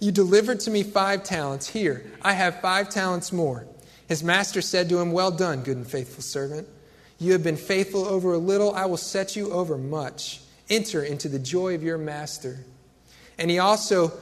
you 0.00 0.12
delivered 0.12 0.60
to 0.60 0.70
me 0.70 0.82
five 0.82 1.24
talents. 1.24 1.68
Here, 1.68 2.04
I 2.22 2.32
have 2.32 2.60
five 2.60 2.88
talents 2.88 3.32
more. 3.32 3.66
His 4.08 4.22
master 4.22 4.60
said 4.60 4.88
to 4.90 4.98
him, 4.98 5.12
Well 5.12 5.30
done, 5.30 5.62
good 5.62 5.76
and 5.76 5.86
faithful 5.86 6.22
servant. 6.22 6.68
You 7.18 7.32
have 7.32 7.42
been 7.42 7.56
faithful 7.56 8.04
over 8.04 8.34
a 8.34 8.38
little, 8.38 8.74
I 8.74 8.84
will 8.84 8.98
set 8.98 9.36
you 9.36 9.50
over 9.50 9.78
much. 9.78 10.40
Enter 10.68 11.02
into 11.02 11.28
the 11.28 11.38
joy 11.38 11.74
of 11.74 11.82
your 11.82 11.96
master. 11.96 12.58
And 13.38 13.50
he 13.50 13.58
also, 13.58 14.12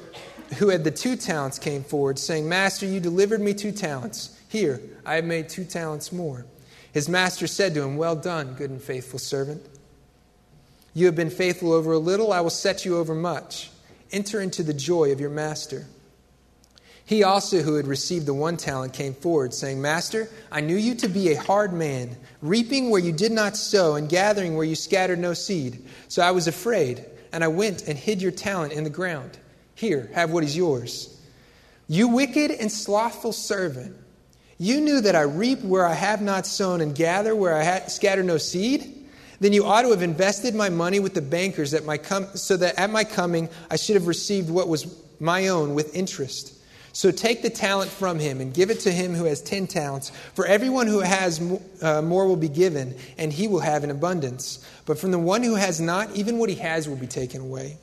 who 0.58 0.68
had 0.68 0.84
the 0.84 0.90
two 0.90 1.16
talents, 1.16 1.58
came 1.58 1.82
forward, 1.82 2.18
saying, 2.18 2.48
Master, 2.48 2.86
you 2.86 3.00
delivered 3.00 3.40
me 3.40 3.54
two 3.54 3.72
talents. 3.72 4.38
Here, 4.48 4.80
I 5.04 5.16
have 5.16 5.24
made 5.24 5.48
two 5.48 5.64
talents 5.64 6.12
more. 6.12 6.46
His 6.92 7.08
master 7.08 7.46
said 7.46 7.74
to 7.74 7.82
him, 7.82 7.96
Well 7.96 8.16
done, 8.16 8.54
good 8.54 8.70
and 8.70 8.80
faithful 8.80 9.18
servant. 9.18 9.64
You 10.94 11.06
have 11.06 11.16
been 11.16 11.30
faithful 11.30 11.72
over 11.72 11.92
a 11.92 11.98
little, 11.98 12.32
I 12.32 12.40
will 12.40 12.50
set 12.50 12.84
you 12.84 12.96
over 12.96 13.14
much. 13.14 13.70
Enter 14.12 14.40
into 14.40 14.62
the 14.62 14.74
joy 14.74 15.12
of 15.12 15.20
your 15.20 15.30
master. 15.30 15.86
He 17.06 17.22
also, 17.22 17.60
who 17.60 17.74
had 17.74 17.86
received 17.86 18.24
the 18.24 18.32
one 18.32 18.56
talent, 18.56 18.94
came 18.94 19.12
forward, 19.12 19.52
saying, 19.52 19.80
Master, 19.82 20.28
I 20.50 20.60
knew 20.62 20.76
you 20.76 20.94
to 20.96 21.08
be 21.08 21.32
a 21.32 21.40
hard 21.40 21.74
man, 21.74 22.16
reaping 22.40 22.88
where 22.88 23.00
you 23.00 23.12
did 23.12 23.32
not 23.32 23.56
sow, 23.56 23.96
and 23.96 24.08
gathering 24.08 24.56
where 24.56 24.64
you 24.64 24.74
scattered 24.74 25.18
no 25.18 25.34
seed. 25.34 25.84
So 26.08 26.22
I 26.22 26.30
was 26.30 26.48
afraid, 26.48 27.04
and 27.30 27.44
I 27.44 27.48
went 27.48 27.86
and 27.86 27.98
hid 27.98 28.22
your 28.22 28.32
talent 28.32 28.72
in 28.72 28.84
the 28.84 28.90
ground. 28.90 29.36
Here, 29.74 30.08
have 30.14 30.30
what 30.30 30.44
is 30.44 30.56
yours. 30.56 31.20
You 31.88 32.08
wicked 32.08 32.50
and 32.52 32.72
slothful 32.72 33.32
servant, 33.32 33.96
you 34.56 34.80
knew 34.80 35.00
that 35.00 35.16
I 35.16 35.22
reap 35.22 35.60
where 35.62 35.86
I 35.86 35.94
have 35.94 36.22
not 36.22 36.46
sown, 36.46 36.80
and 36.80 36.94
gather 36.94 37.34
where 37.36 37.54
I 37.54 37.64
ha- 37.64 37.88
scatter 37.88 38.22
no 38.22 38.38
seed? 38.38 39.03
Then 39.44 39.52
you 39.52 39.66
ought 39.66 39.82
to 39.82 39.90
have 39.90 40.00
invested 40.00 40.54
my 40.54 40.70
money 40.70 41.00
with 41.00 41.12
the 41.12 41.20
bankers 41.20 41.74
at 41.74 41.84
my 41.84 41.98
com- 41.98 42.34
so 42.34 42.56
that 42.56 42.78
at 42.78 42.88
my 42.88 43.04
coming 43.04 43.50
I 43.70 43.76
should 43.76 43.94
have 43.94 44.06
received 44.06 44.48
what 44.48 44.68
was 44.68 44.98
my 45.20 45.48
own 45.48 45.74
with 45.74 45.94
interest. 45.94 46.54
So 46.94 47.10
take 47.10 47.42
the 47.42 47.50
talent 47.50 47.90
from 47.90 48.18
him 48.18 48.40
and 48.40 48.54
give 48.54 48.70
it 48.70 48.80
to 48.80 48.90
him 48.90 49.12
who 49.12 49.26
has 49.26 49.42
ten 49.42 49.66
talents. 49.66 50.08
For 50.32 50.46
everyone 50.46 50.86
who 50.86 51.00
has 51.00 51.42
uh, 51.82 52.00
more 52.00 52.26
will 52.26 52.36
be 52.36 52.48
given, 52.48 52.96
and 53.18 53.30
he 53.30 53.46
will 53.46 53.60
have 53.60 53.84
in 53.84 53.90
abundance. 53.90 54.66
But 54.86 54.98
from 54.98 55.10
the 55.10 55.18
one 55.18 55.42
who 55.42 55.56
has 55.56 55.78
not, 55.78 56.16
even 56.16 56.38
what 56.38 56.48
he 56.48 56.56
has 56.56 56.88
will 56.88 56.96
be 56.96 57.06
taken 57.06 57.42
away. 57.42 57.76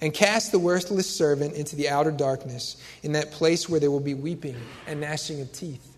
And 0.00 0.12
cast 0.12 0.50
the 0.50 0.58
worthless 0.58 1.08
servant 1.08 1.54
into 1.54 1.76
the 1.76 1.88
outer 1.88 2.10
darkness, 2.10 2.82
in 3.04 3.12
that 3.12 3.30
place 3.30 3.68
where 3.68 3.78
there 3.78 3.92
will 3.92 4.00
be 4.00 4.14
weeping 4.14 4.56
and 4.88 5.02
gnashing 5.02 5.40
of 5.40 5.52
teeth. 5.52 5.95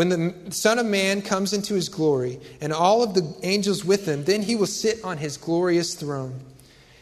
When 0.00 0.08
the 0.08 0.50
Son 0.50 0.78
of 0.78 0.86
Man 0.86 1.20
comes 1.20 1.52
into 1.52 1.74
his 1.74 1.90
glory, 1.90 2.40
and 2.62 2.72
all 2.72 3.02
of 3.02 3.12
the 3.12 3.34
angels 3.42 3.84
with 3.84 4.06
him, 4.06 4.24
then 4.24 4.40
he 4.40 4.56
will 4.56 4.64
sit 4.66 5.04
on 5.04 5.18
his 5.18 5.36
glorious 5.36 5.94
throne. 5.94 6.40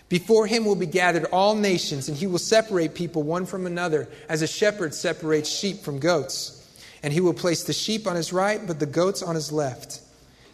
Before 0.09 0.49
him 0.49 0.65
will 0.65 0.75
be 0.75 0.85
gathered 0.85 1.27
all 1.27 1.55
nations, 1.55 2.09
and 2.09 2.19
he 2.19 2.27
will 2.27 2.41
separate 2.41 2.97
people 2.97 3.23
one 3.23 3.47
from 3.47 3.67
another, 3.67 4.09
as 4.29 4.43
a 4.43 4.49
shepherd 4.49 4.95
separates 4.95 5.49
sheep 5.49 5.83
from 5.83 6.01
goats. 6.01 6.69
And 7.01 7.13
he 7.13 7.21
will 7.21 7.35
place 7.35 7.63
the 7.63 7.73
sheep 7.73 8.05
on 8.09 8.17
his 8.17 8.33
right, 8.33 8.67
but 8.67 8.81
the 8.81 8.85
goats 8.85 9.23
on 9.23 9.37
his 9.37 9.53
left. 9.53 10.01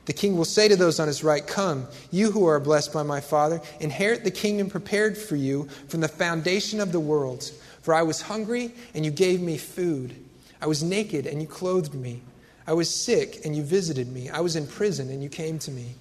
The 0.05 0.13
king 0.13 0.37
will 0.37 0.45
say 0.45 0.69
to 0.69 0.77
those 0.77 1.01
on 1.01 1.09
his 1.09 1.25
right, 1.25 1.47
Come, 1.47 1.87
you 2.11 2.31
who 2.31 2.45
are 2.45 2.61
blessed 2.61 2.93
by 2.93 3.05
my 3.05 3.23
Father, 3.23 3.63
inherit 3.81 4.23
the 4.23 4.31
kingdom 4.31 4.69
prepared 4.69 5.17
for 5.17 5.37
you 5.37 5.67
from 5.89 6.03
the 6.03 6.09
foundation 6.09 6.79
of 6.79 6.93
the 6.93 7.01
world. 7.01 7.51
For 7.81 7.95
I 7.95 8.03
was 8.03 8.21
hungry, 8.21 8.75
and 8.93 9.03
you 9.03 9.11
gave 9.11 9.41
me 9.41 9.57
food. 9.57 10.15
I 10.61 10.67
was 10.67 10.83
naked, 10.83 11.27
and 11.27 11.41
you 11.41 11.49
clothed 11.49 11.95
me. 11.95 12.21
I 12.67 12.73
was 12.73 12.89
sick, 12.95 13.45
and 13.45 13.55
you 13.55 13.63
visited 13.63 14.09
me. 14.09 14.31
I 14.31 14.41
was 14.41 14.57
in 14.57 14.67
prison, 14.67 15.11
and 15.11 15.23
you 15.23 15.29
came 15.29 15.59
to 15.61 15.71
me. 15.71 15.95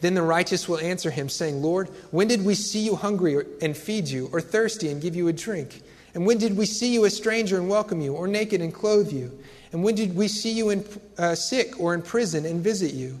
Then 0.00 0.14
the 0.14 0.22
righteous 0.22 0.68
will 0.68 0.78
answer 0.78 1.10
him, 1.10 1.28
saying, 1.28 1.62
Lord, 1.62 1.88
when 2.10 2.28
did 2.28 2.44
we 2.44 2.54
see 2.54 2.80
you 2.80 2.96
hungry 2.96 3.44
and 3.62 3.76
feed 3.76 4.08
you, 4.08 4.28
or 4.32 4.40
thirsty 4.40 4.88
and 4.88 5.00
give 5.00 5.16
you 5.16 5.28
a 5.28 5.32
drink? 5.32 5.82
And 6.14 6.26
when 6.26 6.38
did 6.38 6.56
we 6.56 6.66
see 6.66 6.92
you 6.92 7.04
a 7.04 7.10
stranger 7.10 7.56
and 7.56 7.68
welcome 7.68 8.00
you, 8.00 8.14
or 8.14 8.26
naked 8.26 8.60
and 8.60 8.74
clothe 8.74 9.12
you? 9.12 9.38
And 9.72 9.82
when 9.82 9.94
did 9.94 10.16
we 10.16 10.28
see 10.28 10.52
you 10.52 10.70
in, 10.70 10.84
uh, 11.18 11.34
sick 11.34 11.78
or 11.78 11.94
in 11.94 12.02
prison 12.02 12.44
and 12.46 12.62
visit 12.62 12.92
you? 12.92 13.18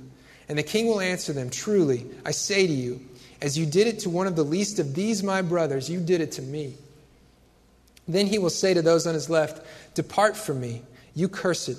And 0.48 0.58
the 0.58 0.62
king 0.62 0.86
will 0.86 1.00
answer 1.00 1.32
them, 1.32 1.50
Truly, 1.50 2.06
I 2.24 2.30
say 2.30 2.66
to 2.66 2.72
you, 2.72 3.00
as 3.42 3.58
you 3.58 3.66
did 3.66 3.86
it 3.86 4.00
to 4.00 4.10
one 4.10 4.26
of 4.26 4.36
the 4.36 4.44
least 4.44 4.78
of 4.78 4.94
these 4.94 5.22
my 5.22 5.42
brothers, 5.42 5.90
you 5.90 6.00
did 6.00 6.20
it 6.20 6.32
to 6.32 6.42
me. 6.42 6.74
Then 8.08 8.26
he 8.26 8.38
will 8.38 8.50
say 8.50 8.72
to 8.74 8.82
those 8.82 9.06
on 9.06 9.14
his 9.14 9.28
left, 9.28 9.66
Depart 9.94 10.36
from 10.36 10.60
me, 10.60 10.82
you 11.14 11.28
cursed, 11.28 11.78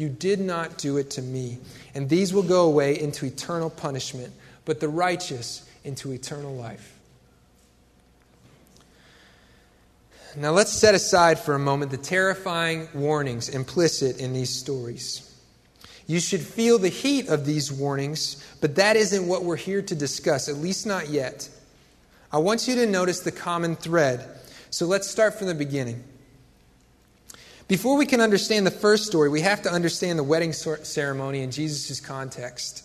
you 0.00 0.08
did 0.08 0.40
not 0.40 0.78
do 0.78 0.96
it 0.96 1.10
to 1.12 1.22
me. 1.22 1.58
And 1.94 2.08
these 2.08 2.32
will 2.32 2.42
go 2.42 2.66
away 2.66 2.98
into 2.98 3.26
eternal 3.26 3.70
punishment 3.70 4.32
but 4.64 4.78
the 4.78 4.88
righteous 4.88 5.68
into 5.84 6.12
eternal 6.12 6.54
life. 6.54 6.96
Now, 10.36 10.52
let's 10.52 10.70
set 10.70 10.94
aside 10.94 11.40
for 11.40 11.54
a 11.54 11.58
moment 11.58 11.90
the 11.90 11.96
terrifying 11.96 12.86
warnings 12.94 13.48
implicit 13.48 14.20
in 14.20 14.32
these 14.32 14.50
stories. 14.50 15.26
You 16.06 16.20
should 16.20 16.40
feel 16.40 16.78
the 16.78 16.88
heat 16.88 17.28
of 17.28 17.46
these 17.46 17.72
warnings, 17.72 18.44
but 18.60 18.76
that 18.76 18.94
isn't 18.94 19.26
what 19.26 19.42
we're 19.42 19.56
here 19.56 19.82
to 19.82 19.94
discuss, 19.96 20.48
at 20.48 20.56
least 20.56 20.86
not 20.86 21.08
yet. 21.08 21.48
I 22.30 22.38
want 22.38 22.68
you 22.68 22.76
to 22.76 22.86
notice 22.86 23.20
the 23.20 23.32
common 23.32 23.74
thread. 23.74 24.24
So 24.70 24.86
let's 24.86 25.08
start 25.08 25.36
from 25.36 25.48
the 25.48 25.54
beginning. 25.54 26.04
Before 27.70 27.96
we 27.96 28.04
can 28.04 28.20
understand 28.20 28.66
the 28.66 28.72
first 28.72 29.06
story, 29.06 29.28
we 29.28 29.42
have 29.42 29.62
to 29.62 29.70
understand 29.70 30.18
the 30.18 30.24
wedding 30.24 30.52
ceremony 30.52 31.42
in 31.42 31.52
Jesus' 31.52 32.00
context. 32.00 32.82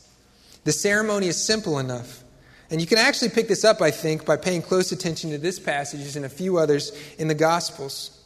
The 0.64 0.72
ceremony 0.72 1.26
is 1.26 1.44
simple 1.44 1.80
enough. 1.80 2.24
And 2.70 2.80
you 2.80 2.86
can 2.86 3.00
actually 3.00 3.30
pick 3.30 3.48
this 3.48 3.66
up, 3.66 3.82
I 3.82 3.90
think, 3.90 4.26
by 4.26 4.38
paying 4.38 4.62
close 4.62 4.92
attention 4.92 5.32
to 5.32 5.40
this 5.40 5.58
passage 5.58 6.16
and 6.16 6.24
a 6.24 6.30
few 6.30 6.60
others 6.60 6.92
in 7.18 7.28
the 7.28 7.34
Gospels. 7.34 8.24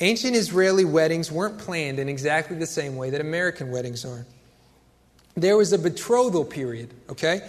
Ancient 0.00 0.34
Israeli 0.34 0.84
weddings 0.84 1.30
weren't 1.30 1.58
planned 1.58 2.00
in 2.00 2.08
exactly 2.08 2.58
the 2.58 2.66
same 2.66 2.96
way 2.96 3.10
that 3.10 3.20
American 3.20 3.70
weddings 3.70 4.04
are. 4.04 4.26
There 5.36 5.56
was 5.56 5.72
a 5.72 5.78
betrothal 5.78 6.44
period, 6.44 6.92
okay? 7.10 7.48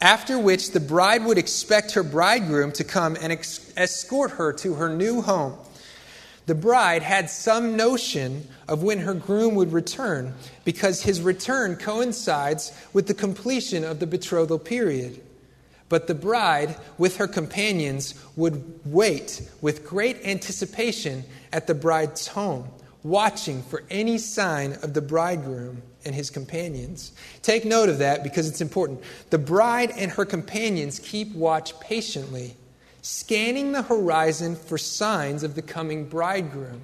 After 0.00 0.38
which 0.38 0.70
the 0.70 0.80
bride 0.80 1.24
would 1.24 1.38
expect 1.38 1.94
her 1.94 2.04
bridegroom 2.04 2.70
to 2.72 2.84
come 2.84 3.16
and 3.20 3.32
ex- 3.32 3.72
escort 3.76 4.30
her 4.32 4.52
to 4.52 4.74
her 4.74 4.88
new 4.88 5.22
home 5.22 5.58
the 6.48 6.54
bride 6.54 7.02
had 7.02 7.28
some 7.28 7.76
notion 7.76 8.48
of 8.68 8.82
when 8.82 9.00
her 9.00 9.12
groom 9.12 9.54
would 9.54 9.70
return 9.70 10.32
because 10.64 11.02
his 11.02 11.20
return 11.20 11.76
coincides 11.76 12.72
with 12.94 13.06
the 13.06 13.12
completion 13.12 13.84
of 13.84 14.00
the 14.00 14.06
betrothal 14.06 14.58
period. 14.58 15.20
But 15.90 16.06
the 16.06 16.14
bride, 16.14 16.74
with 16.96 17.18
her 17.18 17.28
companions, 17.28 18.14
would 18.34 18.80
wait 18.86 19.46
with 19.60 19.86
great 19.86 20.24
anticipation 20.24 21.24
at 21.52 21.66
the 21.66 21.74
bride's 21.74 22.28
home, 22.28 22.66
watching 23.02 23.62
for 23.62 23.84
any 23.90 24.16
sign 24.16 24.72
of 24.82 24.94
the 24.94 25.02
bridegroom 25.02 25.82
and 26.06 26.14
his 26.14 26.30
companions. 26.30 27.12
Take 27.42 27.66
note 27.66 27.90
of 27.90 27.98
that 27.98 28.22
because 28.22 28.48
it's 28.48 28.62
important. 28.62 29.02
The 29.28 29.36
bride 29.36 29.90
and 29.90 30.10
her 30.12 30.24
companions 30.24 30.98
keep 30.98 31.34
watch 31.34 31.78
patiently 31.78 32.56
scanning 33.08 33.72
the 33.72 33.80
horizon 33.80 34.54
for 34.54 34.76
signs 34.76 35.42
of 35.42 35.54
the 35.54 35.62
coming 35.62 36.04
bridegroom. 36.04 36.82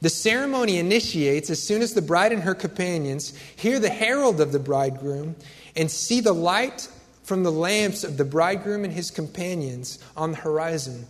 The 0.00 0.10
ceremony 0.10 0.78
initiates 0.78 1.50
as 1.50 1.62
soon 1.62 1.82
as 1.82 1.94
the 1.94 2.02
bride 2.02 2.32
and 2.32 2.42
her 2.42 2.54
companions 2.56 3.32
hear 3.54 3.78
the 3.78 3.90
herald 3.90 4.40
of 4.40 4.50
the 4.50 4.58
bridegroom 4.58 5.36
and 5.76 5.88
see 5.88 6.20
the 6.20 6.32
light 6.32 6.88
from 7.22 7.44
the 7.44 7.52
lamps 7.52 8.02
of 8.02 8.16
the 8.16 8.24
bridegroom 8.24 8.82
and 8.82 8.92
his 8.92 9.12
companions 9.12 10.00
on 10.16 10.32
the 10.32 10.38
horizon. 10.38 11.06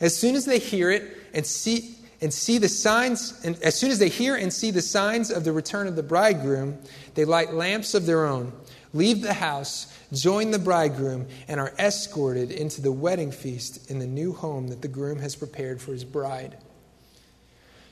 As 0.00 0.16
soon 0.16 0.36
as 0.36 0.44
they 0.44 0.60
hear 0.60 0.92
it 0.92 1.02
and 1.34 1.44
see 1.44 1.96
and 2.20 2.32
see 2.32 2.58
the 2.58 2.68
signs 2.68 3.40
and 3.44 3.60
as 3.60 3.74
soon 3.74 3.90
as 3.90 3.98
they 3.98 4.08
hear 4.08 4.36
and 4.36 4.52
see 4.52 4.70
the 4.70 4.80
signs 4.80 5.32
of 5.32 5.42
the 5.42 5.50
return 5.50 5.88
of 5.88 5.96
the 5.96 6.02
bridegroom, 6.04 6.78
they 7.14 7.24
light 7.24 7.52
lamps 7.52 7.92
of 7.94 8.06
their 8.06 8.24
own, 8.24 8.52
leave 8.94 9.20
the 9.20 9.34
house 9.34 9.91
join 10.12 10.50
the 10.50 10.58
bridegroom, 10.58 11.26
and 11.48 11.58
are 11.58 11.72
escorted 11.78 12.50
into 12.50 12.82
the 12.82 12.92
wedding 12.92 13.32
feast 13.32 13.90
in 13.90 13.98
the 13.98 14.06
new 14.06 14.32
home 14.32 14.68
that 14.68 14.82
the 14.82 14.88
groom 14.88 15.18
has 15.18 15.34
prepared 15.34 15.80
for 15.80 15.92
his 15.92 16.04
bride. 16.04 16.56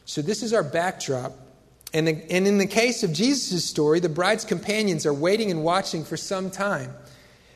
So, 0.05 0.23
this 0.23 0.43
is 0.43 0.53
our 0.53 0.65
backdrop. 0.65 1.33
And, 1.93 2.09
and 2.09 2.47
in 2.47 2.59
the 2.59 2.67
case 2.67 3.03
of 3.03 3.13
Jesus' 3.13 3.65
story, 3.65 3.99
the 3.99 4.09
bride's 4.09 4.45
companions 4.45 5.07
are 5.07 5.15
waiting 5.15 5.51
and 5.51 5.65
watching 5.65 6.05
for 6.05 6.17
some 6.17 6.51
time 6.51 6.95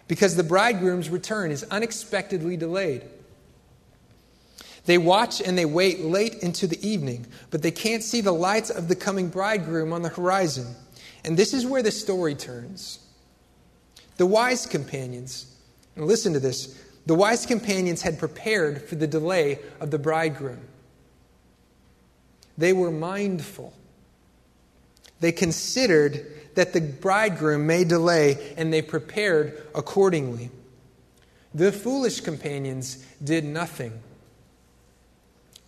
because 0.09 0.35
the 0.35 0.43
bridegroom's 0.43 1.09
return 1.09 1.53
is 1.53 1.63
unexpectedly 1.71 2.57
delayed. 2.57 3.05
They 4.87 4.99
watch 4.99 5.41
and 5.41 5.57
they 5.57 5.65
wait 5.65 6.01
late 6.01 6.35
into 6.43 6.67
the 6.67 6.87
evening, 6.87 7.27
but 7.51 7.63
they 7.63 7.71
can't 7.71 8.03
see 8.03 8.21
the 8.21 8.33
lights 8.33 8.71
of 8.71 8.89
the 8.89 8.97
coming 8.97 9.29
bridegroom 9.29 9.93
on 9.93 10.03
the 10.03 10.09
horizon. 10.09 10.67
And 11.25 11.37
this 11.37 11.55
is 11.55 11.65
where 11.65 11.83
the 11.83 11.93
story 11.93 12.35
turns. 12.35 12.99
The 14.17 14.27
wise 14.27 14.67
companions, 14.67 15.55
and 15.97 16.07
listen 16.07 16.33
to 16.35 16.41
this, 16.41 16.81
the 17.07 17.15
wise 17.15 17.47
companions 17.47 18.03
had 18.03 18.19
prepared 18.19 18.83
for 18.83 18.95
the 18.95 19.07
delay 19.07 19.59
of 19.81 19.91
the 19.91 19.99
bridegroom. 19.99 20.61
They 22.57 22.73
were 22.73 22.91
mindful. 22.91 23.75
They 25.21 25.33
considered 25.33 26.27
that 26.55 26.73
the 26.73 26.81
bridegroom 26.81 27.67
may 27.67 27.85
delay, 27.85 28.55
and 28.57 28.73
they 28.73 28.83
prepared 28.83 29.67
accordingly. 29.75 30.51
The 31.53 31.73
foolish 31.73 32.21
companions 32.21 33.05
did 33.23 33.45
nothing. 33.45 34.01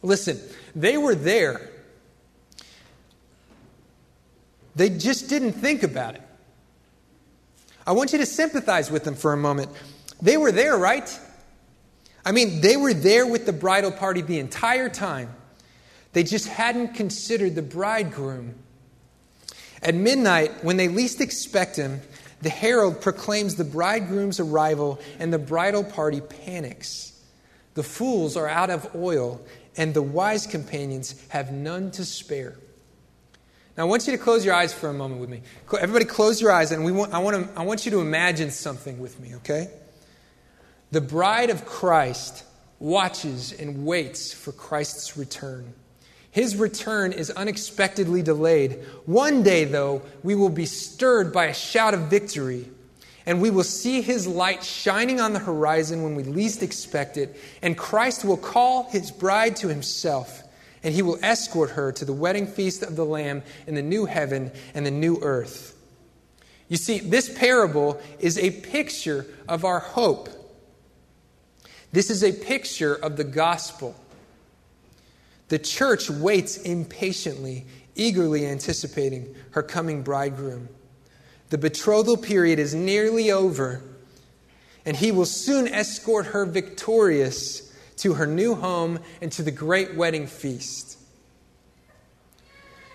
Listen, 0.02 0.40
they 0.74 0.96
were 0.96 1.14
there. 1.14 1.70
They 4.76 4.90
just 4.90 5.28
didn't 5.28 5.52
think 5.52 5.82
about 5.82 6.14
it. 6.14 6.22
I 7.87 7.92
want 7.92 8.12
you 8.12 8.18
to 8.18 8.27
sympathize 8.27 8.90
with 8.90 9.05
them 9.05 9.14
for 9.14 9.33
a 9.33 9.37
moment. 9.37 9.70
They 10.20 10.37
were 10.37 10.51
there, 10.51 10.77
right? 10.77 11.09
I 12.25 12.33
mean, 12.33 12.61
they 12.61 12.77
were 12.77 12.92
there 12.92 13.27
with 13.27 13.46
the 13.46 13.53
bridal 13.53 13.92
party 13.92 14.22
the 14.22 14.40
entire 14.40 14.88
time. 14.88 15.35
They 16.12 16.25
just 16.25 16.49
hadn't 16.49 16.94
considered 16.94 17.55
the 17.55 17.62
bridegroom. 17.62 18.55
At 19.83 19.94
midnight, 19.94 20.64
when 20.64 20.79
they 20.79 20.88
least 20.88 21.20
expect 21.20 21.77
him, 21.77 22.01
the 22.42 22.49
herald 22.49 23.01
proclaims 23.01 23.55
the 23.55 23.64
bridegroom's 23.64 24.40
arrival, 24.40 25.01
and 25.18 25.33
the 25.33 25.38
bridal 25.38 25.85
party 25.85 26.20
panics. 26.20 27.12
The 27.75 27.83
fools 27.83 28.37
are 28.37 28.49
out 28.49 28.70
of 28.70 28.94
oil, 28.96 29.40
and 29.77 29.94
the 29.94 30.03
wise 30.03 30.46
companions 30.46 31.14
have 31.29 31.53
none 31.53 31.90
to 31.92 32.05
spare. 32.05 32.57
Now, 33.77 33.83
I 33.83 33.87
want 33.87 34.07
you 34.07 34.17
to 34.17 34.23
close 34.23 34.45
your 34.45 34.55
eyes 34.55 34.73
for 34.73 34.89
a 34.89 34.95
moment 34.95 35.21
with 35.21 35.29
me. 35.29 35.43
Everybody, 35.79 36.07
close 36.07 36.41
your 36.41 36.51
eyes, 36.51 36.73
and 36.73 36.83
we 36.83 36.93
want, 36.93 37.12
I, 37.12 37.19
want 37.19 37.55
to, 37.55 37.61
I 37.61 37.65
want 37.65 37.85
you 37.85 37.91
to 37.93 38.01
imagine 38.01 38.51
something 38.51 38.99
with 38.99 39.21
me, 39.21 39.35
okay? 39.37 39.69
The 40.93 41.03
bride 41.03 41.51
of 41.51 41.67
Christ 41.67 42.45
watches 42.79 43.53
and 43.53 43.85
waits 43.85 44.33
for 44.33 44.53
Christ's 44.53 45.19
return. 45.19 45.75
His 46.31 46.57
return 46.57 47.12
is 47.12 47.31
unexpectedly 47.31 48.23
delayed. 48.23 48.83
One 49.05 49.43
day, 49.43 49.65
though, 49.65 50.03
we 50.23 50.35
will 50.35 50.51
be 50.51 50.67
stirred 50.67 51.33
by 51.33 51.47
a 51.47 51.55
shout 51.55 51.93
of 51.93 52.09
victory, 52.09 52.71
and 53.27 53.43
we 53.43 53.51
will 53.51 53.65
see 53.65 54.01
his 54.01 54.27
light 54.27 54.65
shining 54.65 55.21
on 55.21 55.35
the 55.35 55.39
horizon 55.39 56.03
when 56.03 56.15
we 56.15 56.23
least 56.23 56.62
expect 56.62 57.19
it, 57.19 57.39
and 57.61 57.77
Christ 57.77 58.25
will 58.25 58.37
call 58.39 58.85
his 58.89 59.11
bride 59.11 59.57
to 59.57 59.69
himself 59.69 60.43
and 60.87 60.94
he 60.94 61.03
will 61.03 61.18
escort 61.20 61.70
her 61.70 61.90
to 61.90 62.05
the 62.05 62.12
wedding 62.12 62.46
feast 62.46 62.85
of 62.85 62.94
the 62.94 63.05
Lamb 63.05 63.42
in 63.66 63.75
the 63.75 63.83
new 63.83 64.07
heaven 64.07 64.53
and 64.72 64.87
the 64.87 64.90
new 64.92 65.18
earth. 65.20 65.77
You 66.68 66.77
see, 66.77 67.01
this 67.01 67.29
parable 67.37 68.01
is 68.20 68.38
a 68.38 68.53
picture 68.53 69.27
of 69.49 69.64
our 69.64 69.81
hope. 69.81 70.29
This 71.90 72.09
is 72.09 72.22
a 72.22 72.33
picture 72.33 72.94
of 72.94 73.16
the 73.16 73.25
gospel. 73.25 73.96
The 75.49 75.59
church 75.59 76.09
waits 76.09 76.57
impatiently, 76.57 77.66
eagerly 77.96 78.46
anticipating 78.46 79.35
her 79.51 79.64
coming 79.64 80.03
bridegroom. 80.03 80.68
The 81.51 81.59
betrothal 81.59 82.16
period 82.16 82.61
is 82.61 82.77
nearly 82.77 83.33
over, 83.33 83.83
and 84.85 84.96
he 84.96 85.11
will 85.11 85.27
soon 85.27 85.66
escort 85.66 86.27
her 86.27 86.46
victorious 86.46 87.65
to 87.96 88.14
her 88.14 88.26
new 88.26 88.54
home, 88.54 89.00
and 89.20 89.32
to 89.32 89.42
the 89.42 89.50
great 89.50 89.94
wedding 89.94 90.26
feast. 90.26 90.98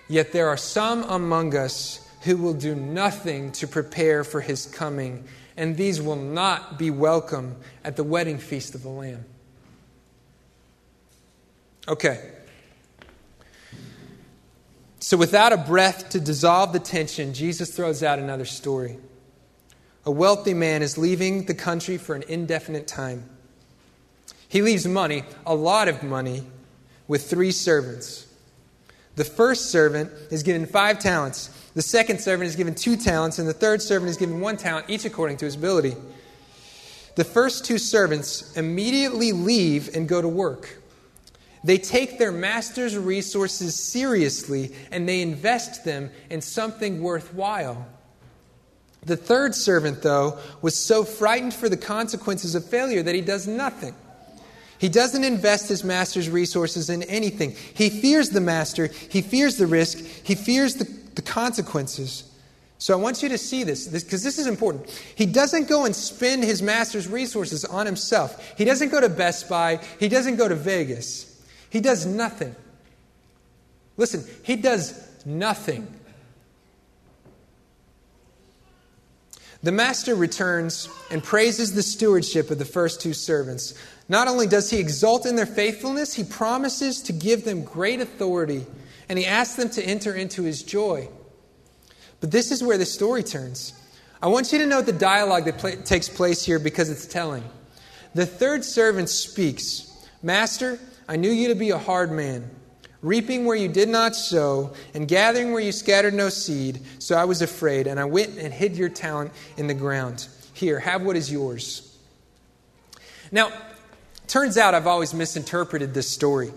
Yet 0.08 0.32
there 0.32 0.50
are 0.50 0.58
some 0.58 1.04
among 1.04 1.56
us 1.56 2.08
who 2.24 2.38
will 2.38 2.54
do 2.54 2.76
nothing 2.76 3.52
to 3.54 3.68
prepare 3.68 4.24
for 4.24 4.42
his 4.42 4.66
coming, 4.66 5.26
and 5.58 5.76
these 5.76 6.02
will 6.02 6.16
not 6.16 6.78
be 6.78 6.92
welcome 6.92 7.56
at 7.84 7.96
the 7.96 8.04
wedding 8.04 8.38
feast 8.38 8.76
of 8.76 8.84
the 8.84 8.90
Lamb. 8.90 9.26
Okay. 11.88 12.32
So, 15.00 15.18
without 15.18 15.52
a 15.52 15.58
breath 15.58 16.10
to 16.10 16.20
dissolve 16.20 16.74
the 16.74 16.80
tension, 16.80 17.34
Jesus 17.34 17.76
throws 17.76 18.04
out 18.04 18.20
another 18.20 18.46
story. 18.46 18.98
A 20.06 20.12
wealthy 20.12 20.54
man 20.54 20.84
is 20.84 20.98
leaving 20.98 21.46
the 21.46 21.56
country 21.56 21.98
for 21.98 22.16
an 22.16 22.24
indefinite 22.28 22.88
time. 22.88 23.28
He 24.52 24.62
leaves 24.62 24.86
money, 24.86 25.24
a 25.46 25.56
lot 25.56 25.88
of 25.88 26.04
money, 26.04 26.44
with 27.08 27.30
three 27.30 27.54
servants. 27.54 28.28
The 29.16 29.24
first 29.24 29.72
servant 29.72 30.12
is 30.30 30.44
given 30.44 30.66
five 30.66 31.00
talents. 31.00 31.50
The 31.74 31.82
second 31.82 32.20
servant 32.20 32.50
is 32.50 32.58
given 32.58 32.76
two 32.76 32.98
talents, 32.98 33.40
and 33.40 33.48
the 33.48 33.54
third 33.54 33.82
servant 33.82 34.10
is 34.10 34.18
given 34.18 34.42
one 34.42 34.58
talent, 34.58 34.90
each 34.90 35.06
according 35.06 35.38
to 35.38 35.46
his 35.46 35.56
ability. 35.56 35.96
The 37.16 37.24
first 37.24 37.64
two 37.64 37.78
servants 37.78 38.52
immediately 38.58 39.32
leave 39.32 39.96
and 39.96 40.06
go 40.06 40.22
to 40.22 40.28
work. 40.28 40.82
They 41.64 41.78
take 41.78 42.20
their 42.20 42.34
master's 42.34 42.98
resources 42.98 43.76
seriously 43.76 44.76
and 44.92 45.08
they 45.08 45.22
invest 45.22 45.86
them 45.86 46.10
in 46.30 46.42
something 46.42 47.02
worthwhile. 47.02 47.88
The 49.06 49.16
third 49.16 49.56
servant, 49.56 50.02
though, 50.02 50.40
was 50.62 50.76
so 50.76 51.06
frightened 51.06 51.54
for 51.54 51.70
the 51.70 51.78
consequences 51.78 52.54
of 52.54 52.66
failure 52.66 53.02
that 53.02 53.16
he 53.16 53.22
does 53.22 53.48
nothing. 53.48 53.96
He 54.82 54.90
doesn't 54.90 55.24
invest 55.24 55.70
his 55.70 55.84
master's 55.84 56.28
resources 56.28 56.90
in 56.90 57.04
anything. 57.04 57.52
He 57.76 57.92
fears 57.92 58.32
the 58.32 58.42
master, 58.42 58.88
he 58.88 59.22
fears 59.22 59.58
the 59.58 59.68
risk, 59.68 60.00
he 60.00 60.34
fears 60.34 60.74
the, 60.74 60.86
the 61.14 61.22
consequences. 61.22 62.24
So 62.80 62.98
I 62.98 63.00
want 63.00 63.22
you 63.22 63.30
to 63.30 63.38
see 63.38 63.64
this 63.64 63.88
because 63.88 64.10
this, 64.10 64.24
this, 64.24 64.40
is 64.40 64.48
important. 64.48 64.90
He 65.14 65.28
doesn't 65.28 65.70
go 65.70 65.86
and 65.86 65.96
spend 65.96 66.44
his 66.44 66.64
master's 66.64 67.08
resources 67.08 67.64
on 67.64 67.86
himself. 67.86 68.58
He 68.58 68.66
doesn't 68.66 68.90
go 68.90 69.00
to 69.00 69.08
Best 69.08 69.48
Buy. 69.48 69.80
He 70.00 70.10
doesn't 70.10 70.38
go 70.38 70.48
to 70.48 70.56
Vegas. 70.56 71.40
He 71.70 71.80
does 71.80 72.08
nothing. 72.08 72.56
Listen, 73.98 74.26
he 74.42 74.56
does 74.56 75.00
nothing. 75.28 75.88
The 79.64 79.72
master 79.72 80.16
returns 80.16 80.90
and 81.12 81.24
praises 81.24 81.74
the 81.74 81.84
stewardship 81.84 82.50
of 82.50 82.58
the 82.58 82.66
first 82.66 83.00
two 83.00 83.14
servants. 83.14 83.76
Not 84.10 84.28
only 84.28 84.48
does 84.48 84.70
he 84.70 84.80
exult 84.80 85.26
in 85.26 85.36
their 85.36 85.46
faithfulness, 85.46 86.14
he 86.14 86.24
promises 86.24 87.02
to 87.04 87.14
give 87.14 87.46
them 87.46 87.64
great 87.64 88.02
authority 88.02 88.66
and 89.08 89.20
he 89.20 89.26
asks 89.26 89.56
them 89.56 89.70
to 89.72 89.84
enter 89.84 90.16
into 90.16 90.44
his 90.44 90.64
joy. 90.64 91.10
But 92.22 92.32
this 92.32 92.52
is 92.52 92.64
where 92.64 92.78
the 92.78 92.86
story 92.86 93.24
turns. 93.24 93.74
I 94.22 94.28
want 94.28 94.52
you 94.52 94.60
to 94.60 94.66
note 94.66 94.86
the 94.86 94.94
dialogue 94.94 95.46
that 95.46 95.58
pl- 95.58 95.82
takes 95.84 96.08
place 96.08 96.46
here 96.46 96.60
because 96.60 96.90
it's 96.90 97.06
telling. 97.06 97.44
The 98.14 98.26
third 98.26 98.64
servant 98.64 99.10
speaks 99.10 99.88
Master, 100.24 100.78
I 101.08 101.16
knew 101.16 101.32
you 101.32 101.48
to 101.48 101.56
be 101.56 101.72
a 101.72 101.78
hard 101.78 102.12
man, 102.12 102.50
reaping 103.02 103.46
where 103.46 103.56
you 103.56 103.68
did 103.68 103.90
not 103.90 104.16
sow, 104.16 104.74
and 104.94 105.08
gathering 105.08 105.52
where 105.52 105.62
you 105.62 105.72
scattered 105.72 106.14
no 106.14 106.30
seed. 106.30 106.82
So 107.00 107.16
I 107.16 107.26
was 107.26 107.42
afraid, 107.42 107.88
and 107.88 108.00
I 108.00 108.06
went 108.06 108.38
and 108.38 108.54
hid 108.54 108.78
your 108.78 108.90
talent 108.90 109.32
in 109.58 109.68
the 109.68 109.74
ground. 109.74 110.28
Here, 110.54 110.80
have 110.80 111.04
what 111.04 111.16
is 111.16 111.32
yours. 111.32 111.98
Now, 113.32 113.52
Turns 114.32 114.58
out 114.58 114.74
I've 114.74 114.88
always 114.88 115.14
misinterpreted 115.14 115.94
this 115.94 116.10
story. 116.10 116.54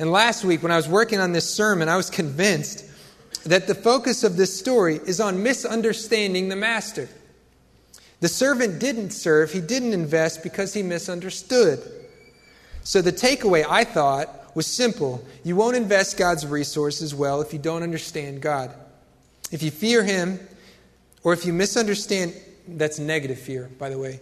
And 0.00 0.10
last 0.10 0.44
week, 0.44 0.64
when 0.64 0.72
I 0.72 0.76
was 0.76 0.88
working 0.88 1.20
on 1.20 1.30
this 1.30 1.48
sermon, 1.48 1.88
I 1.88 1.96
was 1.96 2.10
convinced 2.10 2.84
that 3.44 3.68
the 3.68 3.74
focus 3.76 4.24
of 4.24 4.36
this 4.36 4.58
story 4.58 4.96
is 4.96 5.20
on 5.20 5.44
misunderstanding 5.44 6.48
the 6.48 6.56
master. 6.56 7.08
The 8.18 8.26
servant 8.26 8.80
didn't 8.80 9.10
serve, 9.10 9.52
he 9.52 9.60
didn't 9.60 9.92
invest 9.92 10.42
because 10.42 10.74
he 10.74 10.82
misunderstood. 10.82 11.78
So 12.82 13.00
the 13.00 13.12
takeaway, 13.12 13.64
I 13.64 13.84
thought, 13.84 14.28
was 14.54 14.66
simple. 14.66 15.24
You 15.44 15.56
won't 15.56 15.76
invest 15.76 16.16
God's 16.16 16.46
resources 16.46 17.14
well 17.14 17.40
if 17.40 17.52
you 17.52 17.58
don't 17.58 17.82
understand 17.82 18.40
God. 18.40 18.74
If 19.50 19.62
you 19.62 19.70
fear 19.70 20.04
him, 20.04 20.40
or 21.22 21.32
if 21.32 21.44
you 21.44 21.52
misunderstand, 21.52 22.34
that's 22.66 22.98
negative 22.98 23.38
fear, 23.38 23.70
by 23.78 23.90
the 23.90 23.98
way 23.98 24.20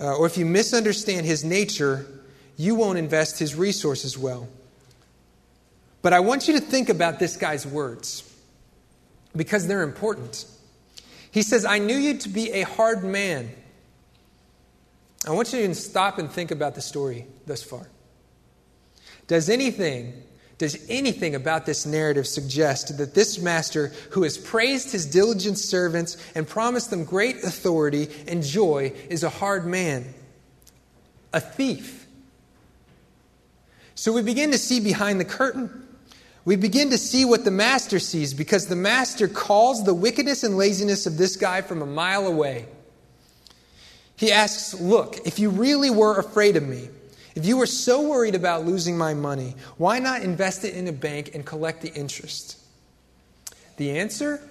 uh, 0.00 0.16
or 0.16 0.26
if 0.26 0.36
you 0.36 0.46
misunderstand 0.46 1.26
his 1.26 1.44
nature, 1.44 2.06
you 2.56 2.74
won't 2.74 2.98
invest 2.98 3.38
his 3.38 3.54
resources 3.54 4.16
well. 4.16 4.48
But 6.02 6.12
I 6.12 6.20
want 6.20 6.46
you 6.46 6.54
to 6.54 6.60
think 6.60 6.88
about 6.88 7.18
this 7.18 7.36
guy's 7.36 7.66
words 7.66 8.22
because 9.34 9.66
they're 9.66 9.82
important. 9.82 10.44
He 11.30 11.42
says, 11.42 11.64
I 11.64 11.78
knew 11.78 11.96
you 11.96 12.18
to 12.18 12.28
be 12.28 12.52
a 12.52 12.62
hard 12.62 13.04
man. 13.04 13.50
I 15.26 15.32
want 15.32 15.52
you 15.52 15.66
to 15.66 15.74
stop 15.74 16.18
and 16.18 16.30
think 16.30 16.50
about 16.50 16.74
the 16.74 16.80
story 16.80 17.26
thus 17.46 17.62
far. 17.62 17.88
Does 19.28 19.48
anything 19.48 20.24
does 20.58 20.84
anything 20.88 21.36
about 21.36 21.66
this 21.66 21.86
narrative 21.86 22.26
suggest 22.26 22.98
that 22.98 23.14
this 23.14 23.38
master, 23.38 23.92
who 24.10 24.24
has 24.24 24.36
praised 24.36 24.90
his 24.90 25.06
diligent 25.06 25.56
servants 25.56 26.16
and 26.34 26.48
promised 26.48 26.90
them 26.90 27.04
great 27.04 27.44
authority 27.44 28.08
and 28.26 28.42
joy, 28.42 28.92
is 29.08 29.22
a 29.22 29.28
hard 29.28 29.66
man, 29.66 30.12
a 31.32 31.40
thief? 31.40 32.06
So 33.94 34.12
we 34.12 34.22
begin 34.22 34.50
to 34.50 34.58
see 34.58 34.80
behind 34.80 35.20
the 35.20 35.24
curtain. 35.24 35.86
We 36.44 36.56
begin 36.56 36.90
to 36.90 36.98
see 36.98 37.24
what 37.24 37.44
the 37.44 37.52
master 37.52 38.00
sees 38.00 38.34
because 38.34 38.66
the 38.66 38.76
master 38.76 39.28
calls 39.28 39.84
the 39.84 39.94
wickedness 39.94 40.42
and 40.42 40.56
laziness 40.56 41.06
of 41.06 41.18
this 41.18 41.36
guy 41.36 41.62
from 41.62 41.82
a 41.82 41.86
mile 41.86 42.26
away. 42.26 42.66
He 44.16 44.32
asks, 44.32 44.74
Look, 44.74 45.18
if 45.24 45.38
you 45.38 45.50
really 45.50 45.90
were 45.90 46.18
afraid 46.18 46.56
of 46.56 46.66
me, 46.66 46.88
if 47.38 47.46
you 47.46 47.56
were 47.56 47.66
so 47.66 48.02
worried 48.02 48.34
about 48.34 48.66
losing 48.66 48.98
my 48.98 49.14
money, 49.14 49.54
why 49.76 50.00
not 50.00 50.22
invest 50.22 50.64
it 50.64 50.74
in 50.74 50.88
a 50.88 50.92
bank 50.92 51.36
and 51.36 51.46
collect 51.46 51.82
the 51.82 51.94
interest? 51.94 52.58
The 53.76 53.96
answer? 53.96 54.42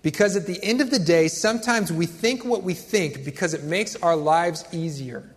Because 0.00 0.36
at 0.36 0.46
the 0.46 0.62
end 0.62 0.80
of 0.80 0.92
the 0.92 1.00
day, 1.00 1.26
sometimes 1.26 1.92
we 1.92 2.06
think 2.06 2.44
what 2.44 2.62
we 2.62 2.72
think 2.72 3.24
because 3.24 3.52
it 3.52 3.64
makes 3.64 3.96
our 3.96 4.14
lives 4.14 4.64
easier. 4.70 5.28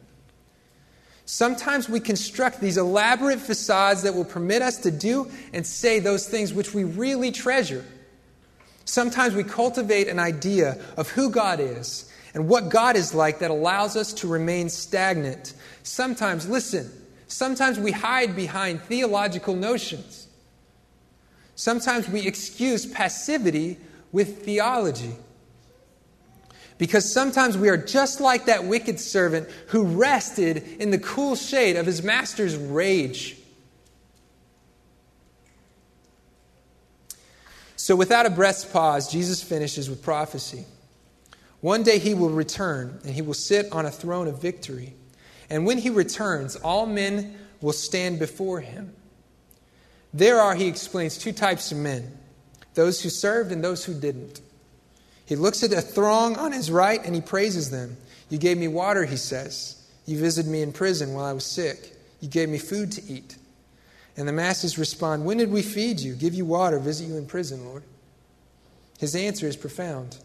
Sometimes 1.26 1.90
we 1.90 2.00
construct 2.00 2.62
these 2.62 2.78
elaborate 2.78 3.40
facades 3.40 4.04
that 4.04 4.14
will 4.14 4.24
permit 4.24 4.62
us 4.62 4.78
to 4.78 4.92
do 4.92 5.32
and 5.52 5.66
say 5.66 5.98
those 5.98 6.30
things 6.30 6.54
which 6.54 6.76
we 6.76 6.84
really 6.84 7.32
treasure. 7.32 7.84
Sometimes 8.86 9.34
we 9.34 9.44
cultivate 9.44 10.10
an 10.10 10.20
idea 10.20 10.78
of 10.96 11.10
who 11.10 11.32
God 11.32 11.60
is 11.60 12.12
and 12.36 12.50
what 12.50 12.68
God 12.68 12.98
is 12.98 13.16
like 13.16 13.40
that 13.40 13.50
allows 13.50 13.96
us 13.96 14.12
to 14.16 14.28
remain 14.28 14.68
stagnant. 14.68 15.54
Sometimes, 15.84 16.48
listen, 16.50 16.92
sometimes 17.28 17.80
we 17.80 17.94
hide 17.94 18.36
behind 18.36 18.82
theological 18.82 19.56
notions. 19.56 20.28
Sometimes 21.56 22.10
we 22.10 22.28
excuse 22.28 22.86
passivity 22.86 23.78
with 24.12 24.44
theology. 24.44 25.16
Because 26.78 27.10
sometimes 27.10 27.58
we 27.58 27.70
are 27.70 27.78
just 27.78 28.20
like 28.20 28.48
that 28.48 28.66
wicked 28.66 29.00
servant 29.00 29.50
who 29.68 29.86
rested 29.86 30.58
in 30.82 30.92
the 30.92 31.00
cool 31.00 31.38
shade 31.38 31.78
of 31.78 31.86
his 31.86 32.04
master's 32.04 32.58
rage. 32.58 33.38
So, 37.78 37.96
without 37.96 38.26
a 38.26 38.30
breath's 38.30 38.66
pause, 38.66 39.10
Jesus 39.10 39.42
finishes 39.42 39.90
with 39.90 40.02
prophecy. 40.02 40.66
One 41.66 41.82
day 41.82 41.98
he 41.98 42.14
will 42.14 42.30
return, 42.30 43.00
and 43.04 43.16
he 43.16 43.24
will 43.24 43.34
sit 43.34 43.72
on 43.72 43.88
a 43.88 43.92
throne 43.92 44.28
of 44.28 44.40
victory. 44.40 44.94
And 45.50 45.66
when 45.66 45.80
he 45.80 45.90
returns, 45.90 46.56
all 46.58 46.86
men 46.86 47.36
will 47.60 47.74
stand 47.74 48.20
before 48.20 48.60
him. 48.60 48.94
There 50.14 50.40
are, 50.40 50.54
he 50.54 50.68
explains, 50.68 51.18
two 51.18 51.32
types 51.32 51.72
of 51.72 51.80
men 51.80 52.20
those 52.76 53.02
who 53.02 53.10
served 53.10 53.52
and 53.52 53.64
those 53.64 53.84
who 53.84 54.00
didn't. 54.00 54.42
He 55.26 55.36
looks 55.36 55.64
at 55.64 55.74
a 55.74 55.82
throng 55.82 56.36
on 56.36 56.52
his 56.52 56.70
right 56.70 57.04
and 57.04 57.16
he 57.16 57.22
praises 57.22 57.72
them. 57.72 57.98
You 58.30 58.38
gave 58.38 58.60
me 58.60 58.68
water, 58.68 59.04
he 59.04 59.18
says. 59.18 59.88
You 60.06 60.20
visited 60.20 60.52
me 60.52 60.62
in 60.62 60.72
prison 60.72 61.16
while 61.16 61.26
I 61.26 61.34
was 61.34 61.48
sick. 61.48 61.96
You 62.20 62.28
gave 62.28 62.48
me 62.48 62.60
food 62.60 62.92
to 62.92 63.12
eat. 63.12 63.38
And 64.18 64.28
the 64.28 64.34
masses 64.34 64.78
respond, 64.78 65.26
When 65.26 65.40
did 65.40 65.50
we 65.50 65.64
feed 65.64 66.00
you, 66.00 66.14
give 66.14 66.36
you 66.36 66.46
water, 66.46 66.78
visit 66.78 67.08
you 67.08 67.18
in 67.18 67.26
prison, 67.26 67.66
Lord? 67.66 67.82
His 69.00 69.16
answer 69.16 69.48
is 69.48 69.58
profound. 69.58 70.20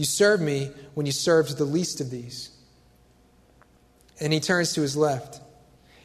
You 0.00 0.06
served 0.06 0.42
me 0.42 0.70
when 0.94 1.04
you 1.04 1.12
served 1.12 1.58
the 1.58 1.66
least 1.66 2.00
of 2.00 2.08
these. 2.08 2.48
And 4.18 4.32
he 4.32 4.40
turns 4.40 4.72
to 4.72 4.80
his 4.80 4.96
left. 4.96 5.42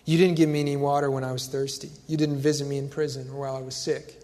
You 0.04 0.18
didn't 0.18 0.36
give 0.36 0.50
me 0.50 0.60
any 0.60 0.76
water 0.76 1.10
when 1.10 1.24
I 1.24 1.32
was 1.32 1.48
thirsty. 1.48 1.90
You 2.06 2.18
didn't 2.18 2.40
visit 2.40 2.68
me 2.68 2.78
in 2.78 2.90
prison 2.90 3.30
or 3.30 3.40
while 3.40 3.56
I 3.56 3.62
was 3.62 3.74
sick. 3.74 4.22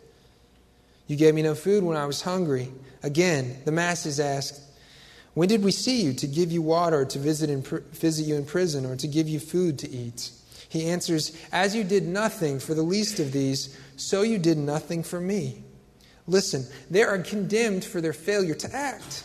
You 1.08 1.16
gave 1.16 1.34
me 1.34 1.42
no 1.42 1.56
food 1.56 1.86
when 1.86 1.96
I 1.96 2.06
was 2.06 2.22
hungry. 2.22 2.70
Again, 3.02 3.60
the 3.64 3.72
masses 3.72 4.20
asked, 4.20 4.62
When 5.36 5.48
did 5.48 5.64
we 5.64 5.72
see 5.72 6.02
you 6.02 6.14
to 6.16 6.28
give 6.28 6.52
you 6.52 6.62
water, 6.62 7.06
to 7.06 7.18
visit, 7.18 7.50
in, 7.50 7.62
visit 7.62 8.24
you 8.24 8.36
in 8.36 8.44
prison, 8.44 8.86
or 8.86 8.98
to 8.98 9.08
give 9.08 9.30
you 9.30 9.40
food 9.40 9.80
to 9.80 9.90
eat? 9.90 10.32
He 10.68 10.90
answers, 10.90 11.34
As 11.54 11.74
you 11.74 11.86
did 11.86 12.04
nothing 12.04 12.60
for 12.60 12.74
the 12.74 12.84
least 12.84 13.22
of 13.22 13.32
these, 13.32 13.80
so 13.96 14.22
you 14.24 14.38
did 14.38 14.58
nothing 14.58 15.02
for 15.02 15.22
me. 15.22 15.64
Listen, 16.28 16.66
they 16.90 17.04
are 17.04 17.20
condemned 17.20 17.86
for 17.86 18.02
their 18.02 18.12
failure 18.12 18.56
to 18.56 18.76
act. 18.76 19.24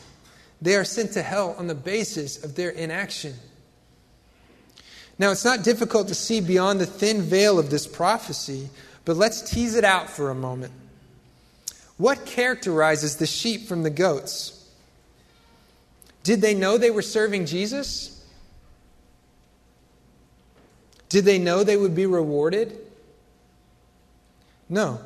They 0.61 0.77
are 0.77 0.85
sent 0.85 1.12
to 1.12 1.23
hell 1.23 1.55
on 1.59 1.66
the 1.66 1.75
basis 1.75 2.42
of 2.42 2.55
their 2.55 2.71
inaction. 2.71 3.35
Now, 5.19 5.31
it's 5.31 5.45
not 5.45 5.64
difficult 5.64 6.09
to 6.09 6.14
see 6.14 6.40
beyond 6.40 6.81
the 6.81 6.87
thin 6.87 7.23
veil 7.23 7.59
of 7.59 7.71
this 7.71 7.87
prophecy, 7.87 8.69
but 9.05 9.16
let's 9.16 9.42
tease 9.42 9.75
it 9.75 9.85
out 9.85 10.11
for 10.11 10.31
a 10.31 10.35
moment. 10.35 10.73
What 11.97 12.27
characterizes 12.27 13.16
the 13.16 13.27
sheep 13.27 13.66
from 13.66 13.83
the 13.83 13.90
goats? 13.90 14.53
Did 16.23 16.40
they 16.40 16.55
know 16.55 16.77
they 16.77 16.90
were 16.90 17.03
serving 17.03 17.47
Jesus? 17.47 18.12
Did 21.09 21.25
they 21.25 21.38
know 21.38 21.64
they 21.64 21.77
would 21.77 21.95
be 21.95 22.07
rewarded? 22.07 22.77
No. 24.69 25.01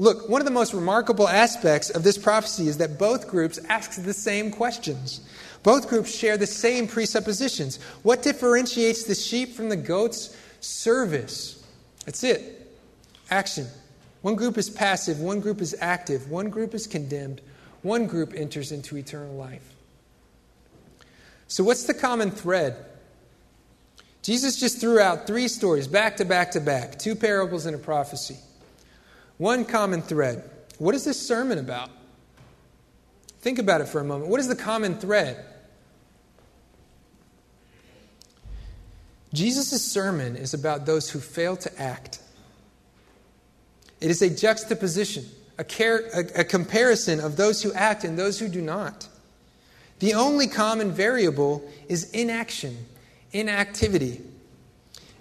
Look, 0.00 0.30
one 0.30 0.40
of 0.40 0.46
the 0.46 0.50
most 0.50 0.72
remarkable 0.72 1.28
aspects 1.28 1.90
of 1.90 2.04
this 2.04 2.16
prophecy 2.16 2.68
is 2.68 2.78
that 2.78 2.98
both 2.98 3.28
groups 3.28 3.58
ask 3.68 4.02
the 4.02 4.14
same 4.14 4.50
questions. 4.50 5.20
Both 5.62 5.90
groups 5.90 6.16
share 6.16 6.38
the 6.38 6.46
same 6.46 6.88
presuppositions. 6.88 7.78
What 8.02 8.22
differentiates 8.22 9.04
the 9.04 9.14
sheep 9.14 9.52
from 9.52 9.68
the 9.68 9.76
goats? 9.76 10.34
Service. 10.60 11.62
That's 12.06 12.24
it. 12.24 12.74
Action. 13.30 13.66
One 14.22 14.36
group 14.36 14.56
is 14.56 14.70
passive, 14.70 15.20
one 15.20 15.40
group 15.40 15.60
is 15.60 15.76
active, 15.82 16.30
one 16.30 16.48
group 16.48 16.72
is 16.72 16.86
condemned, 16.86 17.42
one 17.82 18.06
group 18.06 18.32
enters 18.34 18.72
into 18.72 18.96
eternal 18.96 19.34
life. 19.34 19.74
So, 21.46 21.62
what's 21.62 21.84
the 21.84 21.94
common 21.94 22.30
thread? 22.30 22.86
Jesus 24.22 24.58
just 24.58 24.80
threw 24.80 24.98
out 24.98 25.26
three 25.26 25.48
stories, 25.48 25.86
back 25.86 26.16
to 26.18 26.24
back 26.24 26.52
to 26.52 26.60
back, 26.60 26.98
two 26.98 27.14
parables 27.14 27.66
and 27.66 27.76
a 27.76 27.78
prophecy. 27.78 28.38
One 29.40 29.64
common 29.64 30.02
thread. 30.02 30.44
What 30.76 30.94
is 30.94 31.06
this 31.06 31.18
sermon 31.18 31.56
about? 31.56 31.88
Think 33.40 33.58
about 33.58 33.80
it 33.80 33.88
for 33.88 33.98
a 33.98 34.04
moment. 34.04 34.30
What 34.30 34.38
is 34.38 34.48
the 34.48 34.54
common 34.54 34.96
thread? 34.96 35.42
Jesus' 39.32 39.82
sermon 39.82 40.36
is 40.36 40.52
about 40.52 40.84
those 40.84 41.08
who 41.08 41.20
fail 41.20 41.56
to 41.56 41.80
act. 41.80 42.20
It 44.02 44.10
is 44.10 44.20
a 44.20 44.28
juxtaposition, 44.28 45.24
a, 45.56 45.64
care, 45.64 46.00
a, 46.12 46.40
a, 46.40 46.44
comparison 46.44 47.18
of 47.18 47.36
those 47.36 47.62
who 47.62 47.72
act 47.72 48.04
and 48.04 48.18
those 48.18 48.38
who 48.38 48.46
do 48.46 48.60
not. 48.60 49.08
The 50.00 50.12
only 50.12 50.48
common 50.48 50.90
variable 50.90 51.66
is 51.88 52.10
inaction, 52.10 52.76
inactivity. 53.32 54.20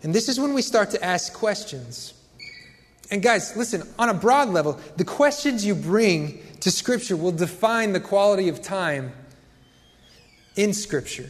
And 0.04 0.14
this 0.14 0.28
is 0.28 0.38
when 0.38 0.54
we 0.54 0.62
start 0.62 0.92
to 0.92 1.02
ask 1.02 1.32
questions. 1.32 2.19
And 3.12 3.24
guys, 3.24 3.56
listen, 3.56 3.84
on 3.98 4.10
a 4.10 4.14
broad 4.14 4.50
level, 4.50 4.80
the 4.98 5.06
questions 5.06 5.66
you 5.66 5.74
bring 5.74 6.42
to 6.60 6.72
Scripture 6.72 7.18
will 7.18 7.32
define 7.32 7.94
the 7.94 8.00
quality 8.00 8.50
of 8.50 8.62
time 8.62 9.12
in 10.56 10.74
Scripture. 10.74 11.30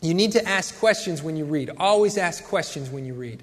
You 0.00 0.14
need 0.14 0.32
to 0.32 0.46
ask 0.46 0.78
questions 0.78 1.22
when 1.22 1.36
you 1.36 1.44
read. 1.44 1.70
Always 1.78 2.16
ask 2.16 2.44
questions 2.44 2.90
when 2.90 3.04
you 3.04 3.14
read. 3.14 3.42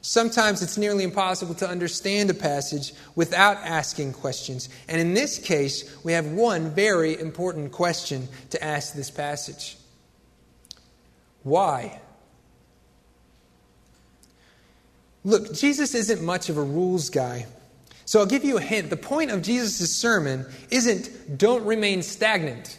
Sometimes 0.00 0.62
it's 0.62 0.78
nearly 0.78 1.02
impossible 1.02 1.54
to 1.56 1.68
understand 1.68 2.30
a 2.30 2.34
passage 2.34 2.92
without 3.16 3.56
asking 3.56 4.12
questions. 4.12 4.68
And 4.86 5.00
in 5.00 5.14
this 5.14 5.38
case, 5.38 5.96
we 6.04 6.12
have 6.12 6.26
one 6.26 6.70
very 6.70 7.18
important 7.18 7.72
question 7.72 8.28
to 8.50 8.62
ask 8.62 8.94
this 8.94 9.10
passage 9.10 9.76
Why? 11.42 12.00
Look, 15.26 15.52
Jesus 15.52 15.96
isn't 15.96 16.22
much 16.22 16.48
of 16.50 16.56
a 16.56 16.62
rules 16.62 17.10
guy. 17.10 17.46
So 18.04 18.20
I'll 18.20 18.26
give 18.26 18.44
you 18.44 18.58
a 18.58 18.60
hint. 18.60 18.90
The 18.90 18.96
point 18.96 19.32
of 19.32 19.42
Jesus' 19.42 19.94
sermon 19.94 20.46
isn't 20.70 21.36
don't 21.36 21.66
remain 21.66 22.02
stagnant. 22.02 22.78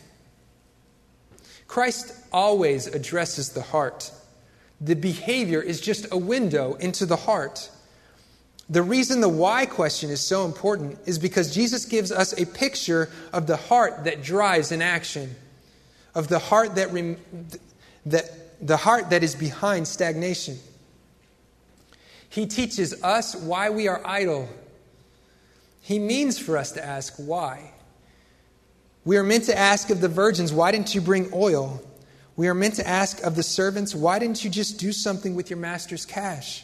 Christ 1.67 2.13
always 2.31 2.87
addresses 2.87 3.49
the 3.49 3.61
heart. 3.61 4.11
The 4.79 4.95
behavior 4.95 5.61
is 5.61 5.81
just 5.81 6.07
a 6.09 6.17
window 6.17 6.75
into 6.75 7.05
the 7.05 7.17
heart. 7.17 7.69
The 8.69 8.81
reason 8.81 9.19
the 9.19 9.27
why 9.27 9.65
question 9.65 10.09
is 10.09 10.21
so 10.21 10.45
important 10.45 10.99
is 11.05 11.19
because 11.19 11.53
Jesus 11.53 11.83
gives 11.83 12.13
us 12.13 12.31
a 12.39 12.45
picture 12.45 13.09
of 13.33 13.45
the 13.45 13.57
heart 13.57 14.05
that 14.05 14.23
drives 14.23 14.71
an 14.71 14.81
action, 14.81 15.35
of 16.15 16.29
the 16.29 16.39
heart 16.39 16.75
that, 16.75 16.93
rem- 16.93 17.17
that 18.05 18.65
the 18.65 18.77
heart 18.77 19.09
that 19.09 19.21
is 19.21 19.35
behind 19.35 19.85
stagnation. 19.85 20.57
He 22.37 22.45
teaches 22.45 23.01
us 23.01 23.35
why 23.35 23.71
we 23.71 23.87
are 23.87 23.99
idle. 24.05 24.47
He 25.81 25.97
means 25.97 26.37
for 26.37 26.55
us 26.55 26.73
to 26.73 26.85
ask 26.85 27.15
why. 27.15 27.71
We 29.05 29.17
are 29.17 29.23
meant 29.23 29.45
to 29.45 29.57
ask 29.57 29.89
of 29.89 30.01
the 30.01 30.07
virgins, 30.07 30.53
Why 30.53 30.71
didn't 30.71 30.93
you 30.93 31.01
bring 31.01 31.31
oil? 31.33 31.81
We 32.35 32.47
are 32.47 32.53
meant 32.53 32.75
to 32.75 32.87
ask 32.87 33.23
of 33.23 33.35
the 33.35 33.41
servants, 33.41 33.95
Why 33.95 34.19
didn't 34.19 34.43
you 34.43 34.51
just 34.51 34.77
do 34.77 34.91
something 34.91 35.33
with 35.33 35.49
your 35.49 35.57
master's 35.57 36.05
cash? 36.05 36.63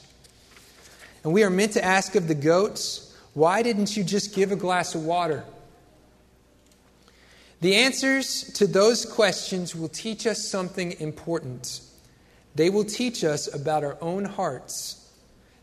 And 1.24 1.34
we 1.34 1.42
are 1.42 1.50
meant 1.50 1.72
to 1.72 1.84
ask 1.84 2.14
of 2.14 2.28
the 2.28 2.36
goats, 2.36 3.18
Why 3.34 3.64
didn't 3.64 3.98
you 3.98 4.04
just 4.04 4.36
give 4.36 4.52
a 4.52 4.56
glass 4.56 4.94
of 4.94 5.04
water? 5.04 5.44
The 7.62 7.78
answers 7.78 8.44
to 8.58 8.68
those 8.68 9.08
questions 9.08 9.76
will 9.76 9.90
teach 9.90 10.28
us 10.28 10.48
something 10.48 10.92
important. 11.00 11.82
They 12.54 12.70
will 12.70 12.86
teach 12.86 13.24
us 13.24 13.52
about 13.52 13.84
our 13.84 13.98
own 14.02 14.26
hearts 14.26 15.00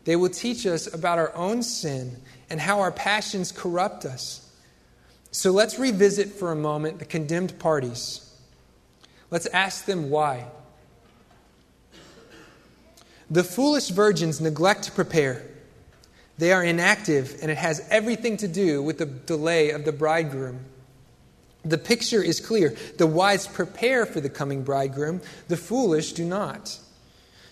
they 0.05 0.15
will 0.15 0.29
teach 0.29 0.65
us 0.65 0.91
about 0.91 1.19
our 1.19 1.35
own 1.35 1.63
sin 1.63 2.17
and 2.49 2.59
how 2.59 2.79
our 2.79 2.91
passions 2.91 3.51
corrupt 3.51 4.05
us. 4.05 4.49
So 5.31 5.51
let's 5.51 5.79
revisit 5.79 6.29
for 6.29 6.51
a 6.51 6.55
moment 6.55 6.99
the 6.99 7.05
condemned 7.05 7.57
parties. 7.59 8.27
Let's 9.29 9.45
ask 9.47 9.85
them 9.85 10.09
why. 10.09 10.47
The 13.29 13.45
foolish 13.45 13.89
virgins 13.89 14.41
neglect 14.41 14.83
to 14.83 14.91
prepare. 14.91 15.45
They 16.37 16.51
are 16.51 16.63
inactive, 16.63 17.37
and 17.41 17.49
it 17.49 17.57
has 17.57 17.87
everything 17.89 18.35
to 18.37 18.47
do 18.47 18.83
with 18.83 18.97
the 18.97 19.05
delay 19.05 19.69
of 19.69 19.85
the 19.85 19.93
bridegroom. 19.93 20.65
The 21.63 21.77
picture 21.77 22.21
is 22.21 22.41
clear. 22.41 22.75
The 22.97 23.07
wise 23.07 23.47
prepare 23.47 24.05
for 24.05 24.19
the 24.19 24.29
coming 24.29 24.63
bridegroom, 24.63 25.21
the 25.47 25.55
foolish 25.55 26.11
do 26.11 26.25
not. 26.25 26.77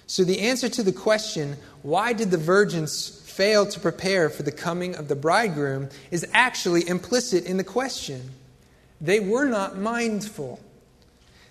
So, 0.10 0.24
the 0.24 0.40
answer 0.40 0.70
to 0.70 0.82
the 0.82 0.92
question, 0.92 1.58
why 1.84 2.14
did 2.14 2.32
the 2.32 2.38
virgins 2.38 3.20
fail 3.40 3.66
to 3.66 3.80
prepare 3.80 4.30
for 4.30 4.44
the 4.44 4.52
coming 4.52 4.96
of 4.96 5.08
the 5.08 5.16
bridegroom, 5.16 5.88
is 6.12 6.28
actually 6.34 6.86
implicit 6.90 7.46
in 7.46 7.56
the 7.56 7.64
question. 7.64 8.32
They 9.00 9.22
were 9.22 9.46
not 9.46 9.78
mindful. 9.78 10.60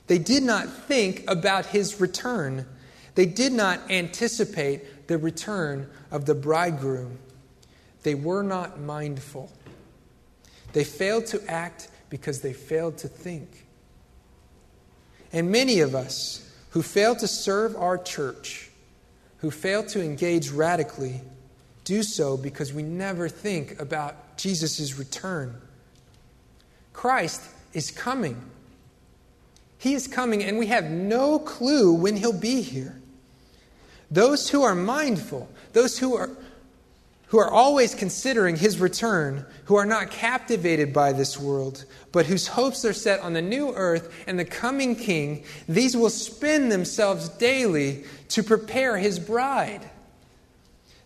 They 0.06 0.18
did 0.18 0.42
not 0.42 0.68
think 0.68 1.24
about 1.30 1.64
his 1.64 1.98
return. 1.98 2.66
They 3.14 3.24
did 3.24 3.52
not 3.52 3.90
anticipate 3.90 5.06
the 5.08 5.16
return 5.16 5.88
of 6.10 6.26
the 6.26 6.34
bridegroom. 6.34 7.20
They 8.02 8.14
were 8.14 8.42
not 8.42 8.78
mindful. 8.78 9.50
They 10.74 10.84
failed 10.84 11.24
to 11.26 11.40
act 11.50 11.88
because 12.10 12.42
they 12.42 12.52
failed 12.52 12.98
to 12.98 13.08
think. 13.08 13.66
And 15.32 15.50
many 15.50 15.80
of 15.80 15.94
us 15.94 16.47
who 16.70 16.82
fail 16.82 17.14
to 17.16 17.26
serve 17.26 17.76
our 17.76 17.98
church, 17.98 18.70
who 19.38 19.50
fail 19.50 19.82
to 19.84 20.02
engage 20.02 20.50
radically, 20.50 21.20
do 21.84 22.02
so 22.02 22.36
because 22.36 22.72
we 22.72 22.82
never 22.82 23.28
think 23.28 23.80
about 23.80 24.36
Jesus' 24.36 24.98
return. 24.98 25.54
Christ 26.92 27.42
is 27.72 27.90
coming. 27.90 28.42
He 29.78 29.94
is 29.94 30.06
coming, 30.06 30.42
and 30.42 30.58
we 30.58 30.66
have 30.66 30.90
no 30.90 31.38
clue 31.38 31.92
when 31.94 32.16
he'll 32.16 32.38
be 32.38 32.62
here. 32.62 33.00
Those 34.10 34.48
who 34.48 34.62
are 34.62 34.74
mindful, 34.74 35.48
those 35.72 35.98
who 35.98 36.16
are, 36.16 36.30
who 37.28 37.38
are 37.38 37.50
always 37.50 37.94
considering 37.94 38.56
his 38.56 38.80
return, 38.80 39.44
who 39.66 39.76
are 39.76 39.86
not 39.86 40.10
captivated 40.10 40.92
by 40.92 41.12
this 41.12 41.38
world, 41.38 41.84
but 42.10 42.26
whose 42.26 42.46
hopes 42.46 42.84
are 42.84 42.94
set 42.94 43.20
on 43.20 43.34
the 43.34 43.42
new 43.42 43.72
earth 43.74 44.12
and 44.26 44.38
the 44.38 44.44
coming 44.44 44.96
king, 44.96 45.44
these 45.68 45.96
will 45.96 46.10
spend 46.10 46.72
themselves 46.72 47.28
daily 47.28 48.04
to 48.28 48.42
prepare 48.42 48.96
his 48.96 49.18
bride. 49.18 49.88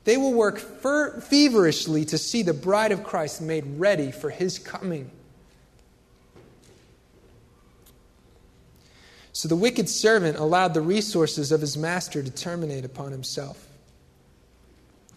They 0.05 0.17
will 0.17 0.33
work 0.33 0.59
fer- 0.59 1.21
feverishly 1.21 2.05
to 2.07 2.19
see 2.19 2.43
the 2.43 2.55
bride 2.55 2.93
of 2.93 3.03
Christ 3.03 3.41
made 3.41 3.65
ready 3.79 4.13
for 4.13 4.31
his 4.31 4.59
coming. 4.59 5.11
So 9.33 9.49
the 9.49 9.57
wicked 9.57 9.89
servant 9.89 10.39
allowed 10.39 10.75
the 10.75 10.81
resources 10.81 11.51
of 11.51 11.61
his 11.61 11.77
master 11.77 12.23
to 12.23 12.31
terminate 12.31 12.85
upon 12.85 13.11
himself. 13.11 13.72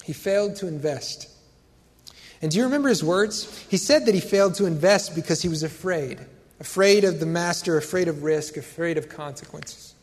He 0.05 0.13
failed 0.13 0.55
to 0.57 0.67
invest. 0.67 1.27
And 2.39 2.51
do 2.51 2.59
you 2.59 2.63
remember 2.63 2.89
his 2.89 3.03
words? 3.03 3.65
He 3.69 3.77
said 3.77 4.05
that 4.05 4.13
he 4.13 4.21
failed 4.21 4.53
to 4.55 4.67
invest 4.67 5.15
because 5.15 5.41
he 5.41 5.49
was 5.49 5.63
afraid 5.63 6.19
afraid 6.57 7.03
of 7.03 7.19
the 7.19 7.25
master, 7.25 7.75
afraid 7.75 8.07
of 8.07 8.23
risk, 8.23 8.55
afraid 8.55 8.97
of 8.97 9.09
consequences. 9.09 9.93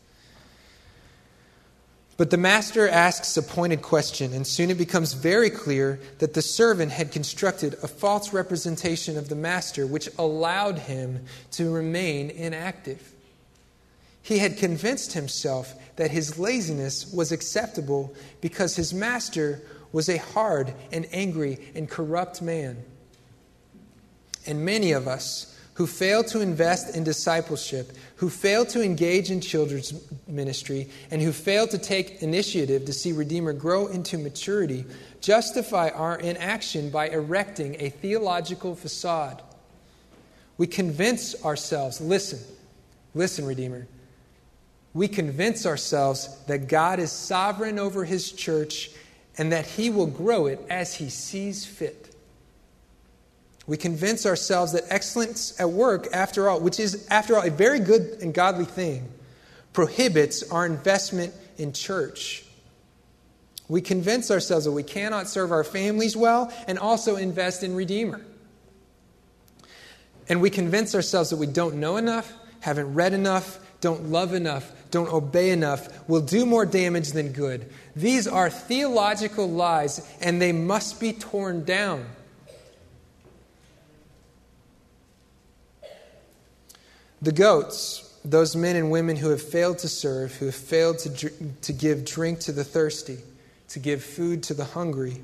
But 2.19 2.31
the 2.31 2.37
master 2.37 2.87
asks 2.87 3.37
a 3.39 3.43
pointed 3.43 3.81
question, 3.81 4.35
and 4.35 4.47
soon 4.47 4.71
it 4.71 4.77
becomes 4.77 5.15
very 5.15 5.49
clear 5.49 5.99
that 6.19 6.35
the 6.35 6.43
servant 6.43 6.93
had 6.93 7.11
constructed 7.11 7.75
a 7.83 7.89
false 7.89 8.35
representation 8.35 9.17
of 9.17 9.31
the 9.31 9.35
master, 9.35 9.87
which 9.87 10.11
allowed 10.19 10.81
him 10.81 11.25
to 11.53 11.73
remain 11.73 12.29
inactive. 12.29 13.15
He 14.21 14.39
had 14.39 14.59
convinced 14.59 15.15
himself 15.15 15.75
that 15.97 16.11
his 16.11 16.39
laziness 16.39 17.11
was 17.13 17.33
acceptable 17.33 18.15
because 18.41 18.77
his 18.77 18.93
master 18.93 19.63
was 19.93 20.09
a 20.09 20.17
hard 20.17 20.75
and 20.91 21.07
angry 21.13 21.59
and 21.75 21.89
corrupt 21.89 22.43
man. 22.43 22.83
And 24.47 24.65
many 24.65 24.93
of 24.93 25.07
us 25.07 25.49
who 25.75 25.87
fail 25.87 26.23
to 26.23 26.41
invest 26.41 26.95
in 26.97 27.05
discipleship, 27.05 27.93
who 28.17 28.29
fail 28.29 28.67
to 28.67 28.83
engage 28.83 29.31
in 29.31 29.41
children's 29.41 29.95
ministry, 30.27 30.89
and 31.11 31.23
who 31.23 31.33
fail 31.33 31.67
to 31.67 31.79
take 31.79 32.23
initiative 32.23 32.85
to 32.85 32.93
see 32.93 33.13
Redeemer 33.13 33.53
grow 33.53 33.87
into 33.87 34.19
maturity 34.19 34.85
justify 35.23 35.89
our 35.91 36.19
inaction 36.19 36.91
by 36.91 37.09
erecting 37.09 37.77
a 37.79 37.89
theological 37.89 38.75
facade. 38.75 39.41
We 40.59 40.67
convince 40.67 41.43
ourselves, 41.45 42.01
listen, 42.01 42.41
listen, 43.15 43.47
Redeemer, 43.47 43.87
we 44.93 45.09
convince 45.09 45.65
ourselves 45.65 46.29
that 46.49 46.69
God 46.69 46.99
is 46.99 47.11
sovereign 47.11 47.79
over 47.79 48.05
his 48.05 48.31
church 48.33 48.91
and 49.39 49.53
that 49.53 49.67
he 49.67 49.91
will 49.91 50.07
grow 50.07 50.47
it 50.47 50.61
as 50.69 50.95
he 50.95 51.09
sees 51.09 51.65
fit. 51.65 52.15
We 53.67 53.77
convince 53.77 54.27
ourselves 54.27 54.73
that 54.73 54.85
excellence 54.89 55.59
at 55.61 55.71
work, 55.71 56.09
after 56.13 56.49
all, 56.49 56.61
which 56.61 56.81
is, 56.81 57.07
after 57.09 57.37
all, 57.37 57.47
a 57.47 57.51
very 57.51 57.79
good 57.79 58.19
and 58.21 58.35
godly 58.35 58.65
thing, 58.65 59.09
prohibits 59.73 60.43
our 60.51 60.67
investment 60.67 61.33
in 61.59 61.73
church. 61.73 62.45
We 63.69 63.81
convince 63.81 64.31
ourselves 64.31 64.65
that 64.65 64.73
we 64.73 64.83
cannot 64.83 65.29
serve 65.29 65.53
our 65.53 65.65
families 65.65 66.17
well 66.17 66.53
and 66.67 66.79
also 66.79 67.17
invest 67.17 67.63
in 67.63 67.75
Redeemer. 67.75 68.21
And 70.29 70.41
we 70.43 70.51
convince 70.51 70.95
ourselves 70.95 71.31
that 71.31 71.37
we 71.37 71.47
don't 71.47 71.77
know 71.77 71.97
enough, 71.97 72.33
haven't 72.61 72.95
read 72.95 73.13
enough, 73.13 73.59
don't 73.81 74.11
love 74.11 74.35
enough, 74.35 74.71
don't 74.93 75.13
obey 75.13 75.51
enough, 75.51 76.09
will 76.09 76.21
do 76.21 76.47
more 76.47 76.65
damage 76.65 77.11
than 77.11 77.33
good. 77.33 77.69
These 77.97 78.29
are 78.29 78.49
theological 78.49 79.49
lies, 79.51 80.07
and 80.21 80.41
they 80.41 80.53
must 80.53 81.01
be 81.01 81.13
torn 81.13 81.65
down. 81.65 82.07
The 87.21 87.33
goats, 87.33 88.19
those 88.25 88.55
men 88.55 88.77
and 88.77 88.91
women 88.91 89.17
who 89.17 89.31
have 89.31 89.43
failed 89.43 89.79
to 89.79 89.89
serve, 89.89 90.35
who 90.37 90.47
have 90.47 90.55
failed 90.55 90.99
to, 91.01 91.31
to 91.63 91.73
give 91.73 92.05
drink 92.05 92.41
to 92.41 92.53
the 92.53 92.65
thirsty, 92.65 93.19
to 93.69 93.79
give 93.79 94.05
food 94.05 94.43
to 94.45 94.55
the 94.55 94.65
hungry, 94.65 95.23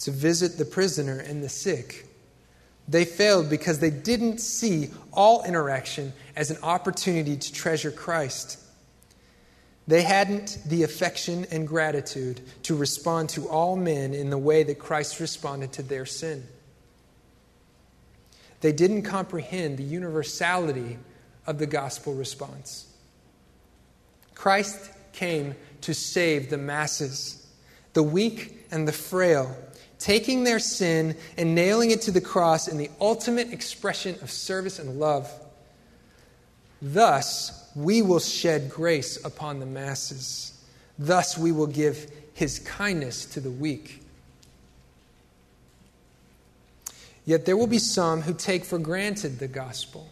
to 0.00 0.10
visit 0.10 0.56
the 0.56 0.64
prisoner 0.64 1.18
and 1.18 1.42
the 1.42 1.48
sick, 1.48 2.06
they 2.86 3.04
failed 3.04 3.48
because 3.48 3.78
they 3.78 3.90
didn't 3.90 4.38
see 4.38 4.90
all 5.12 5.44
interaction 5.44 6.12
as 6.36 6.50
an 6.50 6.58
opportunity 6.62 7.36
to 7.36 7.52
treasure 7.52 7.90
Christ. 7.90 8.59
They 9.90 10.02
hadn't 10.02 10.58
the 10.66 10.84
affection 10.84 11.48
and 11.50 11.66
gratitude 11.66 12.40
to 12.62 12.76
respond 12.76 13.28
to 13.30 13.48
all 13.48 13.74
men 13.74 14.14
in 14.14 14.30
the 14.30 14.38
way 14.38 14.62
that 14.62 14.78
Christ 14.78 15.18
responded 15.18 15.72
to 15.72 15.82
their 15.82 16.06
sin. 16.06 16.46
They 18.60 18.70
didn't 18.70 19.02
comprehend 19.02 19.78
the 19.78 19.82
universality 19.82 20.96
of 21.44 21.58
the 21.58 21.66
gospel 21.66 22.14
response. 22.14 22.86
Christ 24.36 24.92
came 25.12 25.56
to 25.80 25.92
save 25.92 26.50
the 26.50 26.58
masses, 26.58 27.44
the 27.92 28.04
weak 28.04 28.66
and 28.70 28.86
the 28.86 28.92
frail 28.92 29.56
taking 29.98 30.44
their 30.44 30.60
sin 30.60 31.16
and 31.36 31.56
nailing 31.56 31.90
it 31.90 32.02
to 32.02 32.12
the 32.12 32.20
cross 32.20 32.68
in 32.68 32.78
the 32.78 32.90
ultimate 33.00 33.52
expression 33.52 34.14
of 34.22 34.30
service 34.30 34.78
and 34.78 35.00
love. 35.00 35.28
Thus, 36.80 37.59
we 37.74 38.02
will 38.02 38.20
shed 38.20 38.70
grace 38.70 39.22
upon 39.24 39.60
the 39.60 39.66
masses. 39.66 40.52
Thus, 40.98 41.38
we 41.38 41.52
will 41.52 41.66
give 41.66 42.10
his 42.34 42.58
kindness 42.60 43.26
to 43.26 43.40
the 43.40 43.50
weak. 43.50 44.02
Yet 47.24 47.46
there 47.46 47.56
will 47.56 47.66
be 47.66 47.78
some 47.78 48.22
who 48.22 48.34
take 48.34 48.64
for 48.64 48.78
granted 48.78 49.38
the 49.38 49.48
gospel. 49.48 50.08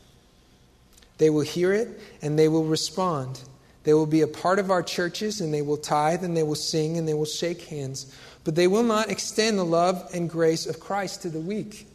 They 1.18 1.30
will 1.30 1.40
hear 1.40 1.72
it 1.72 2.00
and 2.22 2.38
they 2.38 2.48
will 2.48 2.64
respond. 2.64 3.40
They 3.84 3.94
will 3.94 4.06
be 4.06 4.20
a 4.20 4.28
part 4.28 4.58
of 4.58 4.70
our 4.70 4.82
churches 4.82 5.40
and 5.40 5.52
they 5.52 5.62
will 5.62 5.78
tithe 5.78 6.22
and 6.22 6.36
they 6.36 6.42
will 6.42 6.54
sing 6.54 6.96
and 6.96 7.08
they 7.08 7.14
will 7.14 7.24
shake 7.24 7.62
hands 7.62 8.14
but 8.48 8.54
they 8.54 8.66
will 8.66 8.82
not 8.82 9.10
extend 9.10 9.58
the 9.58 9.64
love 9.64 10.08
and 10.14 10.30
grace 10.30 10.64
of 10.64 10.80
Christ 10.80 11.20
to 11.20 11.28
the 11.28 11.38
weak 11.38 11.86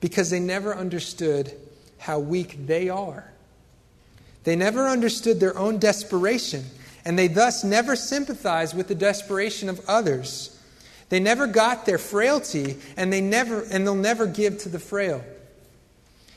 because 0.00 0.30
they 0.30 0.40
never 0.40 0.74
understood 0.74 1.52
how 1.98 2.20
weak 2.20 2.66
they 2.66 2.88
are. 2.88 3.30
They 4.44 4.56
never 4.56 4.86
understood 4.88 5.40
their 5.40 5.56
own 5.56 5.78
desperation, 5.78 6.64
and 7.04 7.18
they 7.18 7.28
thus 7.28 7.64
never 7.64 7.96
sympathized 7.96 8.76
with 8.76 8.88
the 8.88 8.94
desperation 8.94 9.68
of 9.68 9.80
others. 9.88 10.58
They 11.08 11.20
never 11.20 11.46
got 11.46 11.86
their 11.86 11.98
frailty, 11.98 12.76
and 12.96 13.12
they 13.12 13.20
never 13.20 13.62
and 13.62 13.86
they'll 13.86 13.94
never 13.94 14.26
give 14.26 14.58
to 14.58 14.68
the 14.68 14.78
frail. 14.78 15.24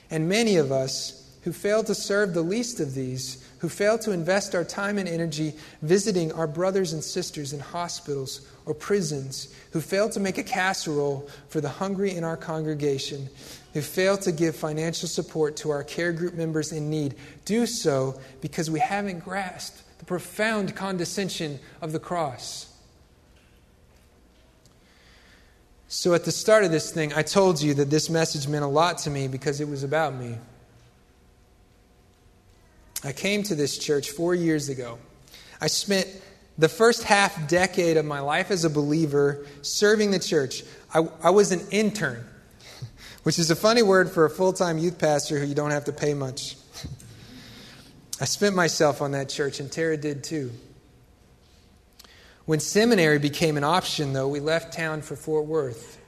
And 0.09 0.27
many 0.27 0.57
of 0.57 0.71
us 0.71 1.29
who 1.43 1.51
fail 1.51 1.83
to 1.83 1.95
serve 1.95 2.33
the 2.33 2.41
least 2.41 2.79
of 2.79 2.93
these 2.93 3.45
who 3.61 3.69
fail 3.69 3.99
to 3.99 4.11
invest 4.11 4.55
our 4.55 4.63
time 4.63 4.97
and 4.97 5.07
energy 5.07 5.53
visiting 5.83 6.31
our 6.31 6.47
brothers 6.47 6.93
and 6.93 7.03
sisters 7.03 7.53
in 7.53 7.59
hospitals 7.59 8.47
or 8.65 8.73
prisons, 8.73 9.53
who 9.71 9.79
fail 9.79 10.09
to 10.09 10.19
make 10.19 10.39
a 10.39 10.43
casserole 10.43 11.29
for 11.47 11.61
the 11.61 11.69
hungry 11.69 12.15
in 12.15 12.23
our 12.23 12.35
congregation, 12.35 13.29
who 13.73 13.81
fail 13.81 14.17
to 14.17 14.31
give 14.31 14.55
financial 14.55 15.07
support 15.07 15.55
to 15.57 15.69
our 15.69 15.83
care 15.83 16.11
group 16.11 16.33
members 16.33 16.71
in 16.71 16.89
need, 16.89 17.15
do 17.45 17.65
so 17.65 18.19
because 18.41 18.69
we 18.69 18.79
haven't 18.79 19.19
grasped 19.19 19.81
the 19.99 20.05
profound 20.05 20.75
condescension 20.75 21.59
of 21.81 21.91
the 21.91 21.99
cross. 21.99 22.67
So, 25.87 26.13
at 26.13 26.23
the 26.23 26.31
start 26.31 26.63
of 26.63 26.71
this 26.71 26.89
thing, 26.91 27.11
I 27.13 27.21
told 27.21 27.61
you 27.61 27.73
that 27.73 27.89
this 27.89 28.09
message 28.09 28.47
meant 28.47 28.63
a 28.63 28.67
lot 28.67 28.99
to 28.99 29.09
me 29.09 29.27
because 29.27 29.59
it 29.59 29.67
was 29.67 29.83
about 29.83 30.15
me. 30.15 30.37
I 33.03 33.11
came 33.11 33.43
to 33.43 33.55
this 33.55 33.77
church 33.77 34.11
four 34.11 34.33
years 34.33 34.69
ago. 34.69 34.99
I 35.59 35.67
spent 35.67 36.07
the 36.57 36.69
first 36.69 37.03
half 37.03 37.47
decade 37.47 37.97
of 37.97 38.05
my 38.05 38.19
life 38.19 38.51
as 38.51 38.63
a 38.63 38.69
believer 38.69 39.45
serving 39.63 40.11
the 40.11 40.19
church. 40.19 40.63
I, 40.93 41.07
I 41.21 41.31
was 41.31 41.51
an 41.51 41.61
intern, 41.71 42.25
which 43.23 43.37
is 43.37 43.51
a 43.51 43.55
funny 43.55 43.83
word 43.83 44.09
for 44.09 44.25
a 44.25 44.29
full 44.29 44.53
time 44.53 44.77
youth 44.77 44.97
pastor 44.97 45.39
who 45.39 45.45
you 45.45 45.55
don't 45.55 45.71
have 45.71 45.85
to 45.85 45.93
pay 45.93 46.13
much. 46.13 46.57
I 48.19 48.25
spent 48.25 48.55
myself 48.55 49.01
on 49.01 49.11
that 49.11 49.29
church, 49.29 49.59
and 49.59 49.71
Tara 49.71 49.97
did 49.97 50.23
too. 50.23 50.51
When 52.45 52.59
seminary 52.59 53.19
became 53.19 53.57
an 53.57 53.63
option, 53.63 54.13
though, 54.13 54.27
we 54.27 54.39
left 54.39 54.73
town 54.73 55.01
for 55.01 55.15
Fort 55.15 55.45
Worth. 55.45 55.99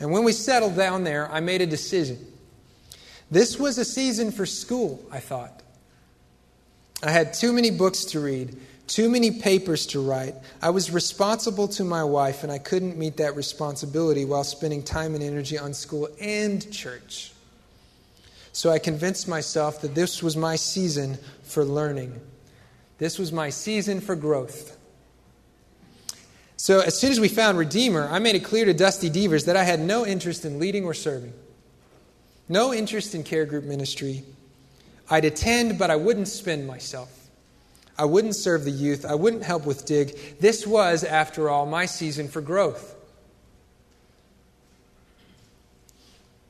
And 0.00 0.10
when 0.10 0.24
we 0.24 0.32
settled 0.32 0.76
down 0.76 1.04
there, 1.04 1.30
I 1.30 1.40
made 1.40 1.62
a 1.62 1.66
decision. 1.66 2.18
This 3.30 3.58
was 3.58 3.78
a 3.78 3.84
season 3.84 4.32
for 4.32 4.44
school, 4.46 5.02
I 5.10 5.20
thought. 5.20 5.62
I 7.02 7.10
had 7.10 7.34
too 7.34 7.52
many 7.52 7.70
books 7.70 8.04
to 8.06 8.20
read, 8.20 8.58
too 8.92 9.08
many 9.08 9.30
papers 9.30 9.86
to 9.86 10.00
write. 10.06 10.34
I 10.60 10.68
was 10.68 10.90
responsible 10.90 11.66
to 11.68 11.82
my 11.82 12.04
wife, 12.04 12.42
and 12.42 12.52
I 12.52 12.58
couldn't 12.58 12.98
meet 12.98 13.16
that 13.16 13.34
responsibility 13.34 14.26
while 14.26 14.44
spending 14.44 14.82
time 14.82 15.14
and 15.14 15.24
energy 15.24 15.58
on 15.58 15.72
school 15.72 16.10
and 16.20 16.70
church. 16.70 17.32
So 18.52 18.70
I 18.70 18.78
convinced 18.78 19.26
myself 19.26 19.80
that 19.80 19.94
this 19.94 20.22
was 20.22 20.36
my 20.36 20.56
season 20.56 21.16
for 21.42 21.64
learning. 21.64 22.20
This 22.98 23.18
was 23.18 23.32
my 23.32 23.48
season 23.48 23.98
for 23.98 24.14
growth. 24.14 24.76
So 26.58 26.80
as 26.80 26.98
soon 26.98 27.12
as 27.12 27.18
we 27.18 27.28
found 27.28 27.56
Redeemer, 27.56 28.06
I 28.12 28.18
made 28.18 28.34
it 28.34 28.44
clear 28.44 28.66
to 28.66 28.74
Dusty 28.74 29.08
Devers 29.08 29.46
that 29.46 29.56
I 29.56 29.64
had 29.64 29.80
no 29.80 30.04
interest 30.04 30.44
in 30.44 30.58
leading 30.58 30.84
or 30.84 30.92
serving, 30.92 31.32
no 32.46 32.74
interest 32.74 33.14
in 33.14 33.24
care 33.24 33.46
group 33.46 33.64
ministry. 33.64 34.22
I'd 35.08 35.24
attend, 35.24 35.78
but 35.78 35.90
I 35.90 35.96
wouldn't 35.96 36.28
spend 36.28 36.66
myself. 36.66 37.21
I 37.98 38.04
wouldn't 38.04 38.34
serve 38.34 38.64
the 38.64 38.70
youth. 38.70 39.04
I 39.04 39.14
wouldn't 39.14 39.42
help 39.42 39.66
with 39.66 39.84
dig. 39.84 40.38
This 40.40 40.66
was, 40.66 41.04
after 41.04 41.48
all, 41.48 41.66
my 41.66 41.86
season 41.86 42.28
for 42.28 42.40
growth. 42.40 42.96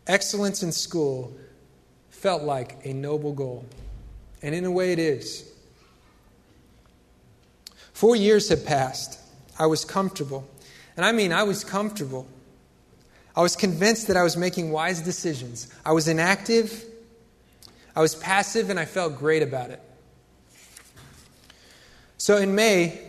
Excellence 0.07 0.63
in 0.63 0.73
school 0.73 1.37
felt 2.11 2.43
like 2.43 2.79
a 2.85 2.93
noble 2.93 3.33
goal. 3.33 3.65
And 4.43 4.55
in 4.55 4.65
a 4.65 4.71
way, 4.71 4.93
it 4.93 4.99
is. 4.99 5.49
Four 7.93 8.17
years 8.17 8.49
had 8.49 8.65
passed. 8.65 9.21
I 9.59 9.67
was 9.67 9.85
comfortable. 9.85 10.49
And 10.97 11.05
I 11.07 11.13
mean, 11.13 11.33
I 11.33 11.43
was 11.43 11.65
comfortable. 11.65 12.27
I 13.35 13.41
was 13.41 13.57
convinced 13.57 14.09
that 14.09 14.17
I 14.17 14.23
was 14.23 14.37
making 14.37 14.71
wise 14.71 15.01
decisions. 15.01 15.69
I 15.85 15.93
was 15.93 16.09
inactive, 16.09 16.85
I 17.97 18.01
was 18.01 18.15
passive, 18.15 18.71
and 18.71 18.79
I 18.79 18.85
felt 18.85 19.19
great 19.19 19.43
about 19.43 19.71
it. 19.71 19.81
So 22.23 22.37
in 22.37 22.55
May, 22.55 23.01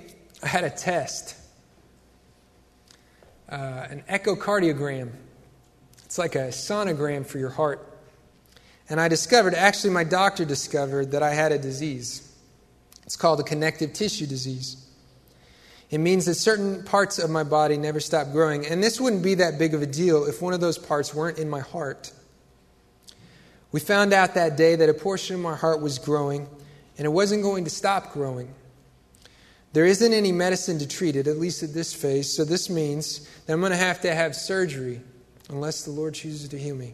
I 0.41 0.47
had 0.47 0.63
a 0.63 0.71
test 0.71 1.35
uh, 3.47 3.85
an 3.87 4.03
echocardiogram. 4.09 5.11
It's 6.03 6.17
like 6.17 6.33
a 6.33 6.47
sonogram 6.47 7.23
for 7.23 7.37
your 7.37 7.51
heart. 7.51 7.95
And 8.89 8.99
I 8.99 9.09
discovered, 9.09 9.53
actually, 9.53 9.91
my 9.91 10.03
doctor 10.03 10.45
discovered 10.45 11.11
that 11.11 11.21
I 11.21 11.31
had 11.35 11.51
a 11.51 11.59
disease. 11.59 12.35
It's 13.03 13.15
called 13.15 13.39
a 13.39 13.43
connective 13.43 13.93
tissue 13.93 14.25
disease. 14.25 14.83
It 15.91 15.99
means 15.99 16.25
that 16.25 16.33
certain 16.33 16.83
parts 16.83 17.19
of 17.19 17.29
my 17.29 17.43
body 17.43 17.77
never 17.77 17.99
stop 17.99 18.31
growing. 18.31 18.65
And 18.65 18.81
this 18.81 18.99
wouldn't 18.99 19.21
be 19.21 19.35
that 19.35 19.59
big 19.59 19.75
of 19.75 19.83
a 19.83 19.85
deal 19.85 20.25
if 20.25 20.41
one 20.41 20.55
of 20.55 20.59
those 20.59 20.79
parts 20.79 21.13
weren't 21.13 21.37
in 21.37 21.51
my 21.51 21.59
heart. 21.59 22.11
We 23.71 23.79
found 23.79 24.11
out 24.11 24.33
that 24.33 24.57
day 24.57 24.75
that 24.75 24.89
a 24.89 24.93
portion 24.95 25.35
of 25.35 25.41
my 25.43 25.55
heart 25.55 25.81
was 25.81 25.99
growing, 25.99 26.49
and 26.97 27.05
it 27.05 27.11
wasn't 27.11 27.43
going 27.43 27.65
to 27.65 27.69
stop 27.69 28.11
growing. 28.11 28.51
There 29.73 29.85
isn't 29.85 30.13
any 30.13 30.31
medicine 30.31 30.77
to 30.79 30.87
treat 30.87 31.15
it, 31.15 31.27
at 31.27 31.37
least 31.37 31.63
at 31.63 31.73
this 31.73 31.93
phase, 31.93 32.35
so 32.35 32.45
this 32.45 32.69
means 32.69 33.27
that 33.45 33.53
I'm 33.53 33.59
going 33.59 33.71
to 33.71 33.77
have 33.77 34.01
to 34.01 34.13
have 34.13 34.35
surgery 34.35 35.01
unless 35.49 35.83
the 35.83 35.91
Lord 35.91 36.13
chooses 36.13 36.47
to 36.49 36.59
heal 36.59 36.75
me. 36.75 36.93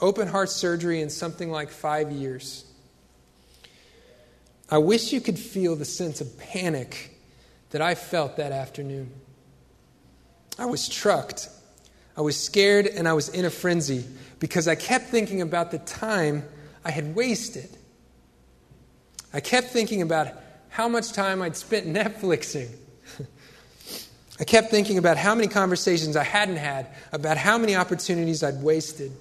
Open 0.00 0.26
heart 0.26 0.50
surgery 0.50 1.00
in 1.00 1.08
something 1.08 1.50
like 1.50 1.70
five 1.70 2.10
years. 2.10 2.64
I 4.68 4.78
wish 4.78 5.12
you 5.12 5.20
could 5.20 5.38
feel 5.38 5.76
the 5.76 5.84
sense 5.84 6.20
of 6.20 6.36
panic 6.38 7.16
that 7.70 7.80
I 7.80 7.94
felt 7.94 8.36
that 8.36 8.50
afternoon. 8.50 9.12
I 10.58 10.66
was 10.66 10.88
trucked. 10.88 11.48
I 12.16 12.20
was 12.20 12.36
scared 12.36 12.86
and 12.86 13.06
I 13.06 13.12
was 13.12 13.28
in 13.28 13.44
a 13.44 13.50
frenzy 13.50 14.04
because 14.40 14.66
I 14.66 14.74
kept 14.74 15.06
thinking 15.06 15.40
about 15.40 15.70
the 15.70 15.78
time 15.78 16.44
I 16.84 16.90
had 16.90 17.14
wasted. 17.14 17.68
I 19.32 19.40
kept 19.40 19.68
thinking 19.68 20.02
about 20.02 20.28
how 20.68 20.88
much 20.88 21.12
time 21.12 21.42
I'd 21.42 21.56
spent 21.56 21.86
Netflixing. 21.92 22.68
I 24.38 24.44
kept 24.44 24.70
thinking 24.70 24.98
about 24.98 25.16
how 25.16 25.34
many 25.34 25.48
conversations 25.48 26.14
I 26.14 26.24
hadn't 26.24 26.56
had, 26.56 26.88
about 27.12 27.38
how 27.38 27.56
many 27.56 27.74
opportunities 27.74 28.42
I'd 28.42 28.62
wasted. 28.62 29.12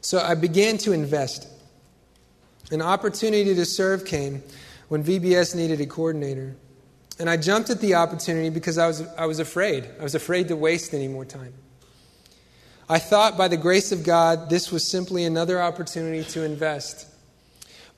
So 0.00 0.20
I 0.20 0.34
began 0.34 0.78
to 0.78 0.92
invest. 0.92 1.48
An 2.70 2.82
opportunity 2.82 3.54
to 3.54 3.64
serve 3.64 4.04
came, 4.04 4.42
when 4.88 5.02
VBS 5.02 5.54
needed 5.54 5.80
a 5.80 5.86
coordinator. 5.86 6.56
And 7.18 7.28
I 7.28 7.36
jumped 7.36 7.68
at 7.70 7.80
the 7.80 7.94
opportunity 7.94 8.48
because 8.48 8.78
I 8.78 8.86
was, 8.86 9.02
I 9.18 9.26
was 9.26 9.40
afraid. 9.40 9.88
I 9.98 10.02
was 10.02 10.14
afraid 10.14 10.48
to 10.48 10.56
waste 10.56 10.94
any 10.94 11.08
more 11.08 11.24
time. 11.24 11.52
I 12.88 12.98
thought 12.98 13.36
by 13.36 13.48
the 13.48 13.56
grace 13.56 13.92
of 13.92 14.04
God, 14.04 14.50
this 14.50 14.72
was 14.72 14.88
simply 14.88 15.24
another 15.24 15.60
opportunity 15.60 16.24
to 16.30 16.44
invest. 16.44 17.06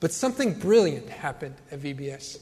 But 0.03 0.11
something 0.11 0.55
brilliant 0.55 1.07
happened 1.07 1.55
at 1.71 1.79
VBS. 1.79 2.37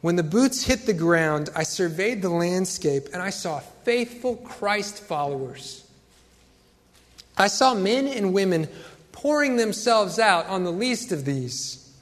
When 0.00 0.16
the 0.16 0.22
boots 0.22 0.62
hit 0.62 0.86
the 0.86 0.94
ground, 0.94 1.50
I 1.54 1.62
surveyed 1.62 2.22
the 2.22 2.30
landscape 2.30 3.08
and 3.12 3.20
I 3.20 3.28
saw 3.28 3.58
faithful 3.84 4.36
Christ 4.36 5.02
followers. 5.02 5.86
I 7.36 7.48
saw 7.48 7.74
men 7.74 8.08
and 8.08 8.32
women 8.32 8.66
pouring 9.12 9.56
themselves 9.56 10.18
out 10.18 10.46
on 10.46 10.64
the 10.64 10.72
least 10.72 11.12
of 11.12 11.26
these. 11.26 11.94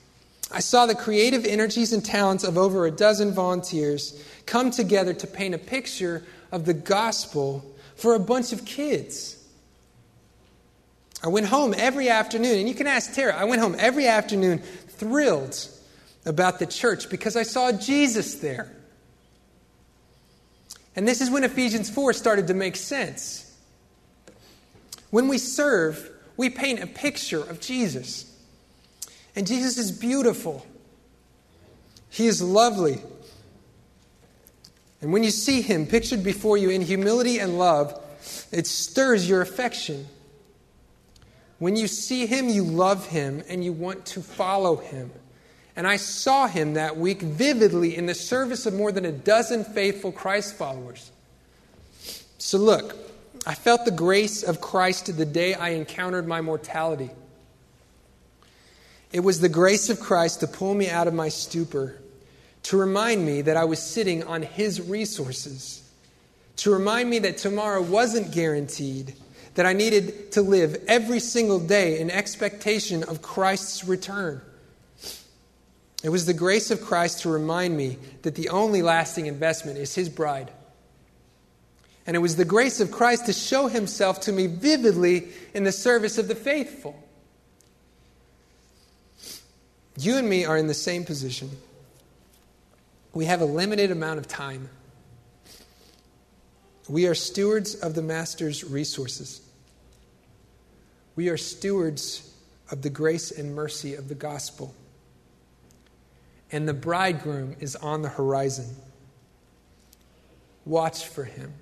I 0.48 0.60
saw 0.60 0.86
the 0.86 0.94
creative 0.94 1.44
energies 1.44 1.92
and 1.92 2.04
talents 2.04 2.44
of 2.44 2.56
over 2.56 2.86
a 2.86 2.92
dozen 2.92 3.32
volunteers 3.32 4.24
come 4.46 4.70
together 4.70 5.12
to 5.12 5.26
paint 5.26 5.56
a 5.56 5.58
picture 5.58 6.22
of 6.52 6.66
the 6.66 6.74
gospel 6.74 7.64
for 7.96 8.14
a 8.14 8.20
bunch 8.20 8.52
of 8.52 8.64
kids. 8.64 9.33
I 11.24 11.28
went 11.28 11.46
home 11.46 11.74
every 11.74 12.10
afternoon, 12.10 12.58
and 12.58 12.68
you 12.68 12.74
can 12.74 12.86
ask 12.86 13.14
Tara, 13.14 13.34
I 13.34 13.44
went 13.44 13.62
home 13.62 13.74
every 13.78 14.06
afternoon 14.06 14.58
thrilled 14.58 15.56
about 16.26 16.58
the 16.58 16.66
church 16.66 17.08
because 17.08 17.34
I 17.34 17.44
saw 17.44 17.72
Jesus 17.72 18.34
there. 18.34 18.70
And 20.94 21.08
this 21.08 21.22
is 21.22 21.30
when 21.30 21.42
Ephesians 21.42 21.88
4 21.88 22.12
started 22.12 22.48
to 22.48 22.54
make 22.54 22.76
sense. 22.76 23.50
When 25.08 25.26
we 25.28 25.38
serve, 25.38 26.10
we 26.36 26.50
paint 26.50 26.82
a 26.82 26.86
picture 26.86 27.40
of 27.40 27.58
Jesus. 27.58 28.30
And 29.34 29.46
Jesus 29.46 29.78
is 29.78 29.90
beautiful, 29.90 30.66
He 32.10 32.26
is 32.26 32.42
lovely. 32.42 33.00
And 35.00 35.10
when 35.10 35.24
you 35.24 35.30
see 35.30 35.62
Him 35.62 35.86
pictured 35.86 36.22
before 36.22 36.58
you 36.58 36.68
in 36.68 36.82
humility 36.82 37.38
and 37.38 37.58
love, 37.58 37.98
it 38.52 38.66
stirs 38.66 39.26
your 39.26 39.40
affection. 39.40 40.06
When 41.64 41.76
you 41.76 41.88
see 41.88 42.26
Him, 42.26 42.50
you 42.50 42.62
love 42.62 43.06
Him 43.06 43.42
and 43.48 43.64
you 43.64 43.72
want 43.72 44.04
to 44.04 44.20
follow 44.20 44.76
Him. 44.76 45.10
And 45.74 45.86
I 45.86 45.96
saw 45.96 46.46
Him 46.46 46.74
that 46.74 46.98
week 46.98 47.22
vividly 47.22 47.96
in 47.96 48.04
the 48.04 48.14
service 48.14 48.66
of 48.66 48.74
more 48.74 48.92
than 48.92 49.06
a 49.06 49.12
dozen 49.12 49.64
faithful 49.64 50.12
Christ 50.12 50.56
followers. 50.56 51.10
So, 52.36 52.58
look, 52.58 52.94
I 53.46 53.54
felt 53.54 53.86
the 53.86 53.90
grace 53.92 54.42
of 54.42 54.60
Christ 54.60 55.16
the 55.16 55.24
day 55.24 55.54
I 55.54 55.70
encountered 55.70 56.28
my 56.28 56.42
mortality. 56.42 57.08
It 59.10 59.20
was 59.20 59.40
the 59.40 59.48
grace 59.48 59.88
of 59.88 60.00
Christ 60.00 60.40
to 60.40 60.46
pull 60.46 60.74
me 60.74 60.90
out 60.90 61.08
of 61.08 61.14
my 61.14 61.30
stupor, 61.30 61.98
to 62.64 62.76
remind 62.76 63.24
me 63.24 63.40
that 63.40 63.56
I 63.56 63.64
was 63.64 63.80
sitting 63.80 64.22
on 64.24 64.42
His 64.42 64.82
resources, 64.82 65.82
to 66.56 66.70
remind 66.70 67.08
me 67.08 67.20
that 67.20 67.38
tomorrow 67.38 67.80
wasn't 67.80 68.34
guaranteed, 68.34 69.14
that 69.54 69.66
I 69.66 69.72
needed 69.72 70.32
to 70.32 70.42
live 70.42 70.82
every 70.88 71.20
single 71.20 71.60
day 71.60 72.00
in 72.00 72.10
expectation 72.10 73.04
of 73.04 73.22
Christ's 73.22 73.84
return. 73.84 74.40
It 76.02 76.10
was 76.10 76.26
the 76.26 76.34
grace 76.34 76.70
of 76.70 76.82
Christ 76.82 77.22
to 77.22 77.30
remind 77.30 77.76
me 77.76 77.98
that 78.22 78.34
the 78.34 78.50
only 78.50 78.82
lasting 78.82 79.26
investment 79.26 79.78
is 79.78 79.94
His 79.94 80.08
bride. 80.08 80.50
And 82.06 82.14
it 82.14 82.18
was 82.18 82.36
the 82.36 82.44
grace 82.44 82.80
of 82.80 82.90
Christ 82.90 83.26
to 83.26 83.32
show 83.32 83.68
Himself 83.68 84.20
to 84.22 84.32
me 84.32 84.46
vividly 84.46 85.28
in 85.54 85.64
the 85.64 85.72
service 85.72 86.18
of 86.18 86.28
the 86.28 86.34
faithful. 86.34 87.02
You 89.96 90.16
and 90.16 90.28
me 90.28 90.44
are 90.44 90.58
in 90.58 90.66
the 90.66 90.74
same 90.74 91.04
position. 91.04 91.50
We 93.14 93.26
have 93.26 93.40
a 93.40 93.46
limited 93.46 93.90
amount 93.90 94.18
of 94.18 94.26
time. 94.26 94.68
We 96.88 97.06
are 97.06 97.14
stewards 97.14 97.76
of 97.76 97.94
the 97.94 98.02
Master's 98.02 98.64
resources. 98.64 99.40
We 101.16 101.28
are 101.28 101.36
stewards 101.36 102.34
of 102.70 102.82
the 102.82 102.90
grace 102.90 103.30
and 103.30 103.54
mercy 103.54 103.94
of 103.94 104.08
the 104.08 104.14
gospel. 104.14 104.74
And 106.50 106.68
the 106.68 106.74
bridegroom 106.74 107.56
is 107.60 107.76
on 107.76 108.02
the 108.02 108.08
horizon. 108.08 108.74
Watch 110.64 111.06
for 111.06 111.24
him. 111.24 111.52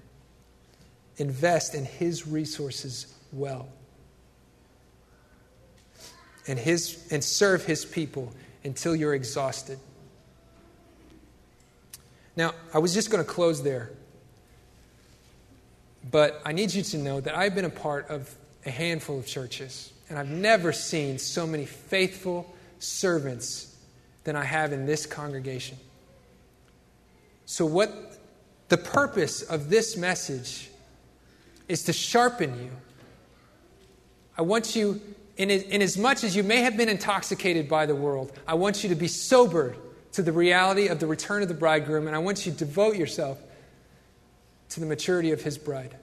Invest 1.17 1.75
in 1.75 1.85
his 1.85 2.27
resources 2.27 3.15
well 3.33 3.69
and, 6.47 6.59
his, 6.59 7.07
and 7.11 7.23
serve 7.23 7.65
his 7.65 7.85
people 7.85 8.33
until 8.65 8.97
you're 8.97 9.15
exhausted. 9.15 9.79
Now, 12.37 12.55
I 12.73 12.79
was 12.79 12.95
just 12.95 13.11
going 13.11 13.23
to 13.23 13.31
close 13.31 13.63
there, 13.63 13.91
but 16.11 16.41
I 16.45 16.53
need 16.53 16.73
you 16.73 16.83
to 16.83 16.99
know 16.99 17.21
that 17.21 17.37
I've 17.37 17.55
been 17.55 17.65
a 17.65 17.71
part 17.71 18.09
of 18.09 18.35
a 18.65 18.71
handful 18.71 19.19
of 19.19 19.27
churches, 19.27 19.93
and 20.09 20.19
I've 20.19 20.31
never 20.31 20.73
seen 20.73 21.19
so 21.19 21.47
many 21.47 21.67
faithful, 21.67 22.55
servants 22.79 23.75
than 24.25 24.37
I 24.37 24.45
have 24.45 24.73
in 24.73 24.87
this 24.87 25.07
congregation. 25.07 25.79
So, 27.47 27.67
what 27.67 28.19
the 28.69 28.79
purpose 28.79 29.43
of 29.43 29.69
this 29.69 29.97
message 29.97 30.71
is 31.69 31.85
to 31.85 31.93
sharpen 31.93 32.63
you. 32.63 32.71
I 34.37 34.43
want 34.43 34.75
you, 34.75 35.01
in, 35.37 35.51
in 35.51 35.83
as 35.83 35.99
much 35.99 36.25
as 36.25 36.35
you 36.35 36.43
may 36.43 36.59
have 36.63 36.77
been 36.77 36.89
intoxicated 36.89 37.69
by 37.69 37.87
the 37.87 37.95
world, 37.95 38.33
I 38.47 38.55
want 38.55 38.83
you 38.83 38.89
to 38.89 38.95
be 38.95 39.09
sobered 39.09 39.77
to 40.13 40.23
the 40.23 40.33
reality 40.33 40.89
of 40.89 41.01
the 41.01 41.07
return 41.07 41.43
of 41.43 41.49
the 41.49 41.55
bridegroom, 41.55 42.07
and 42.07 42.17
I 42.17 42.19
want 42.19 42.47
you 42.47 42.53
to 42.53 42.59
devote 42.59 42.97
yourself 42.97 43.39
to 44.71 44.81
the 44.81 44.87
maturity 44.87 45.33
of 45.33 45.43
his 45.43 45.59
bride. 45.59 45.97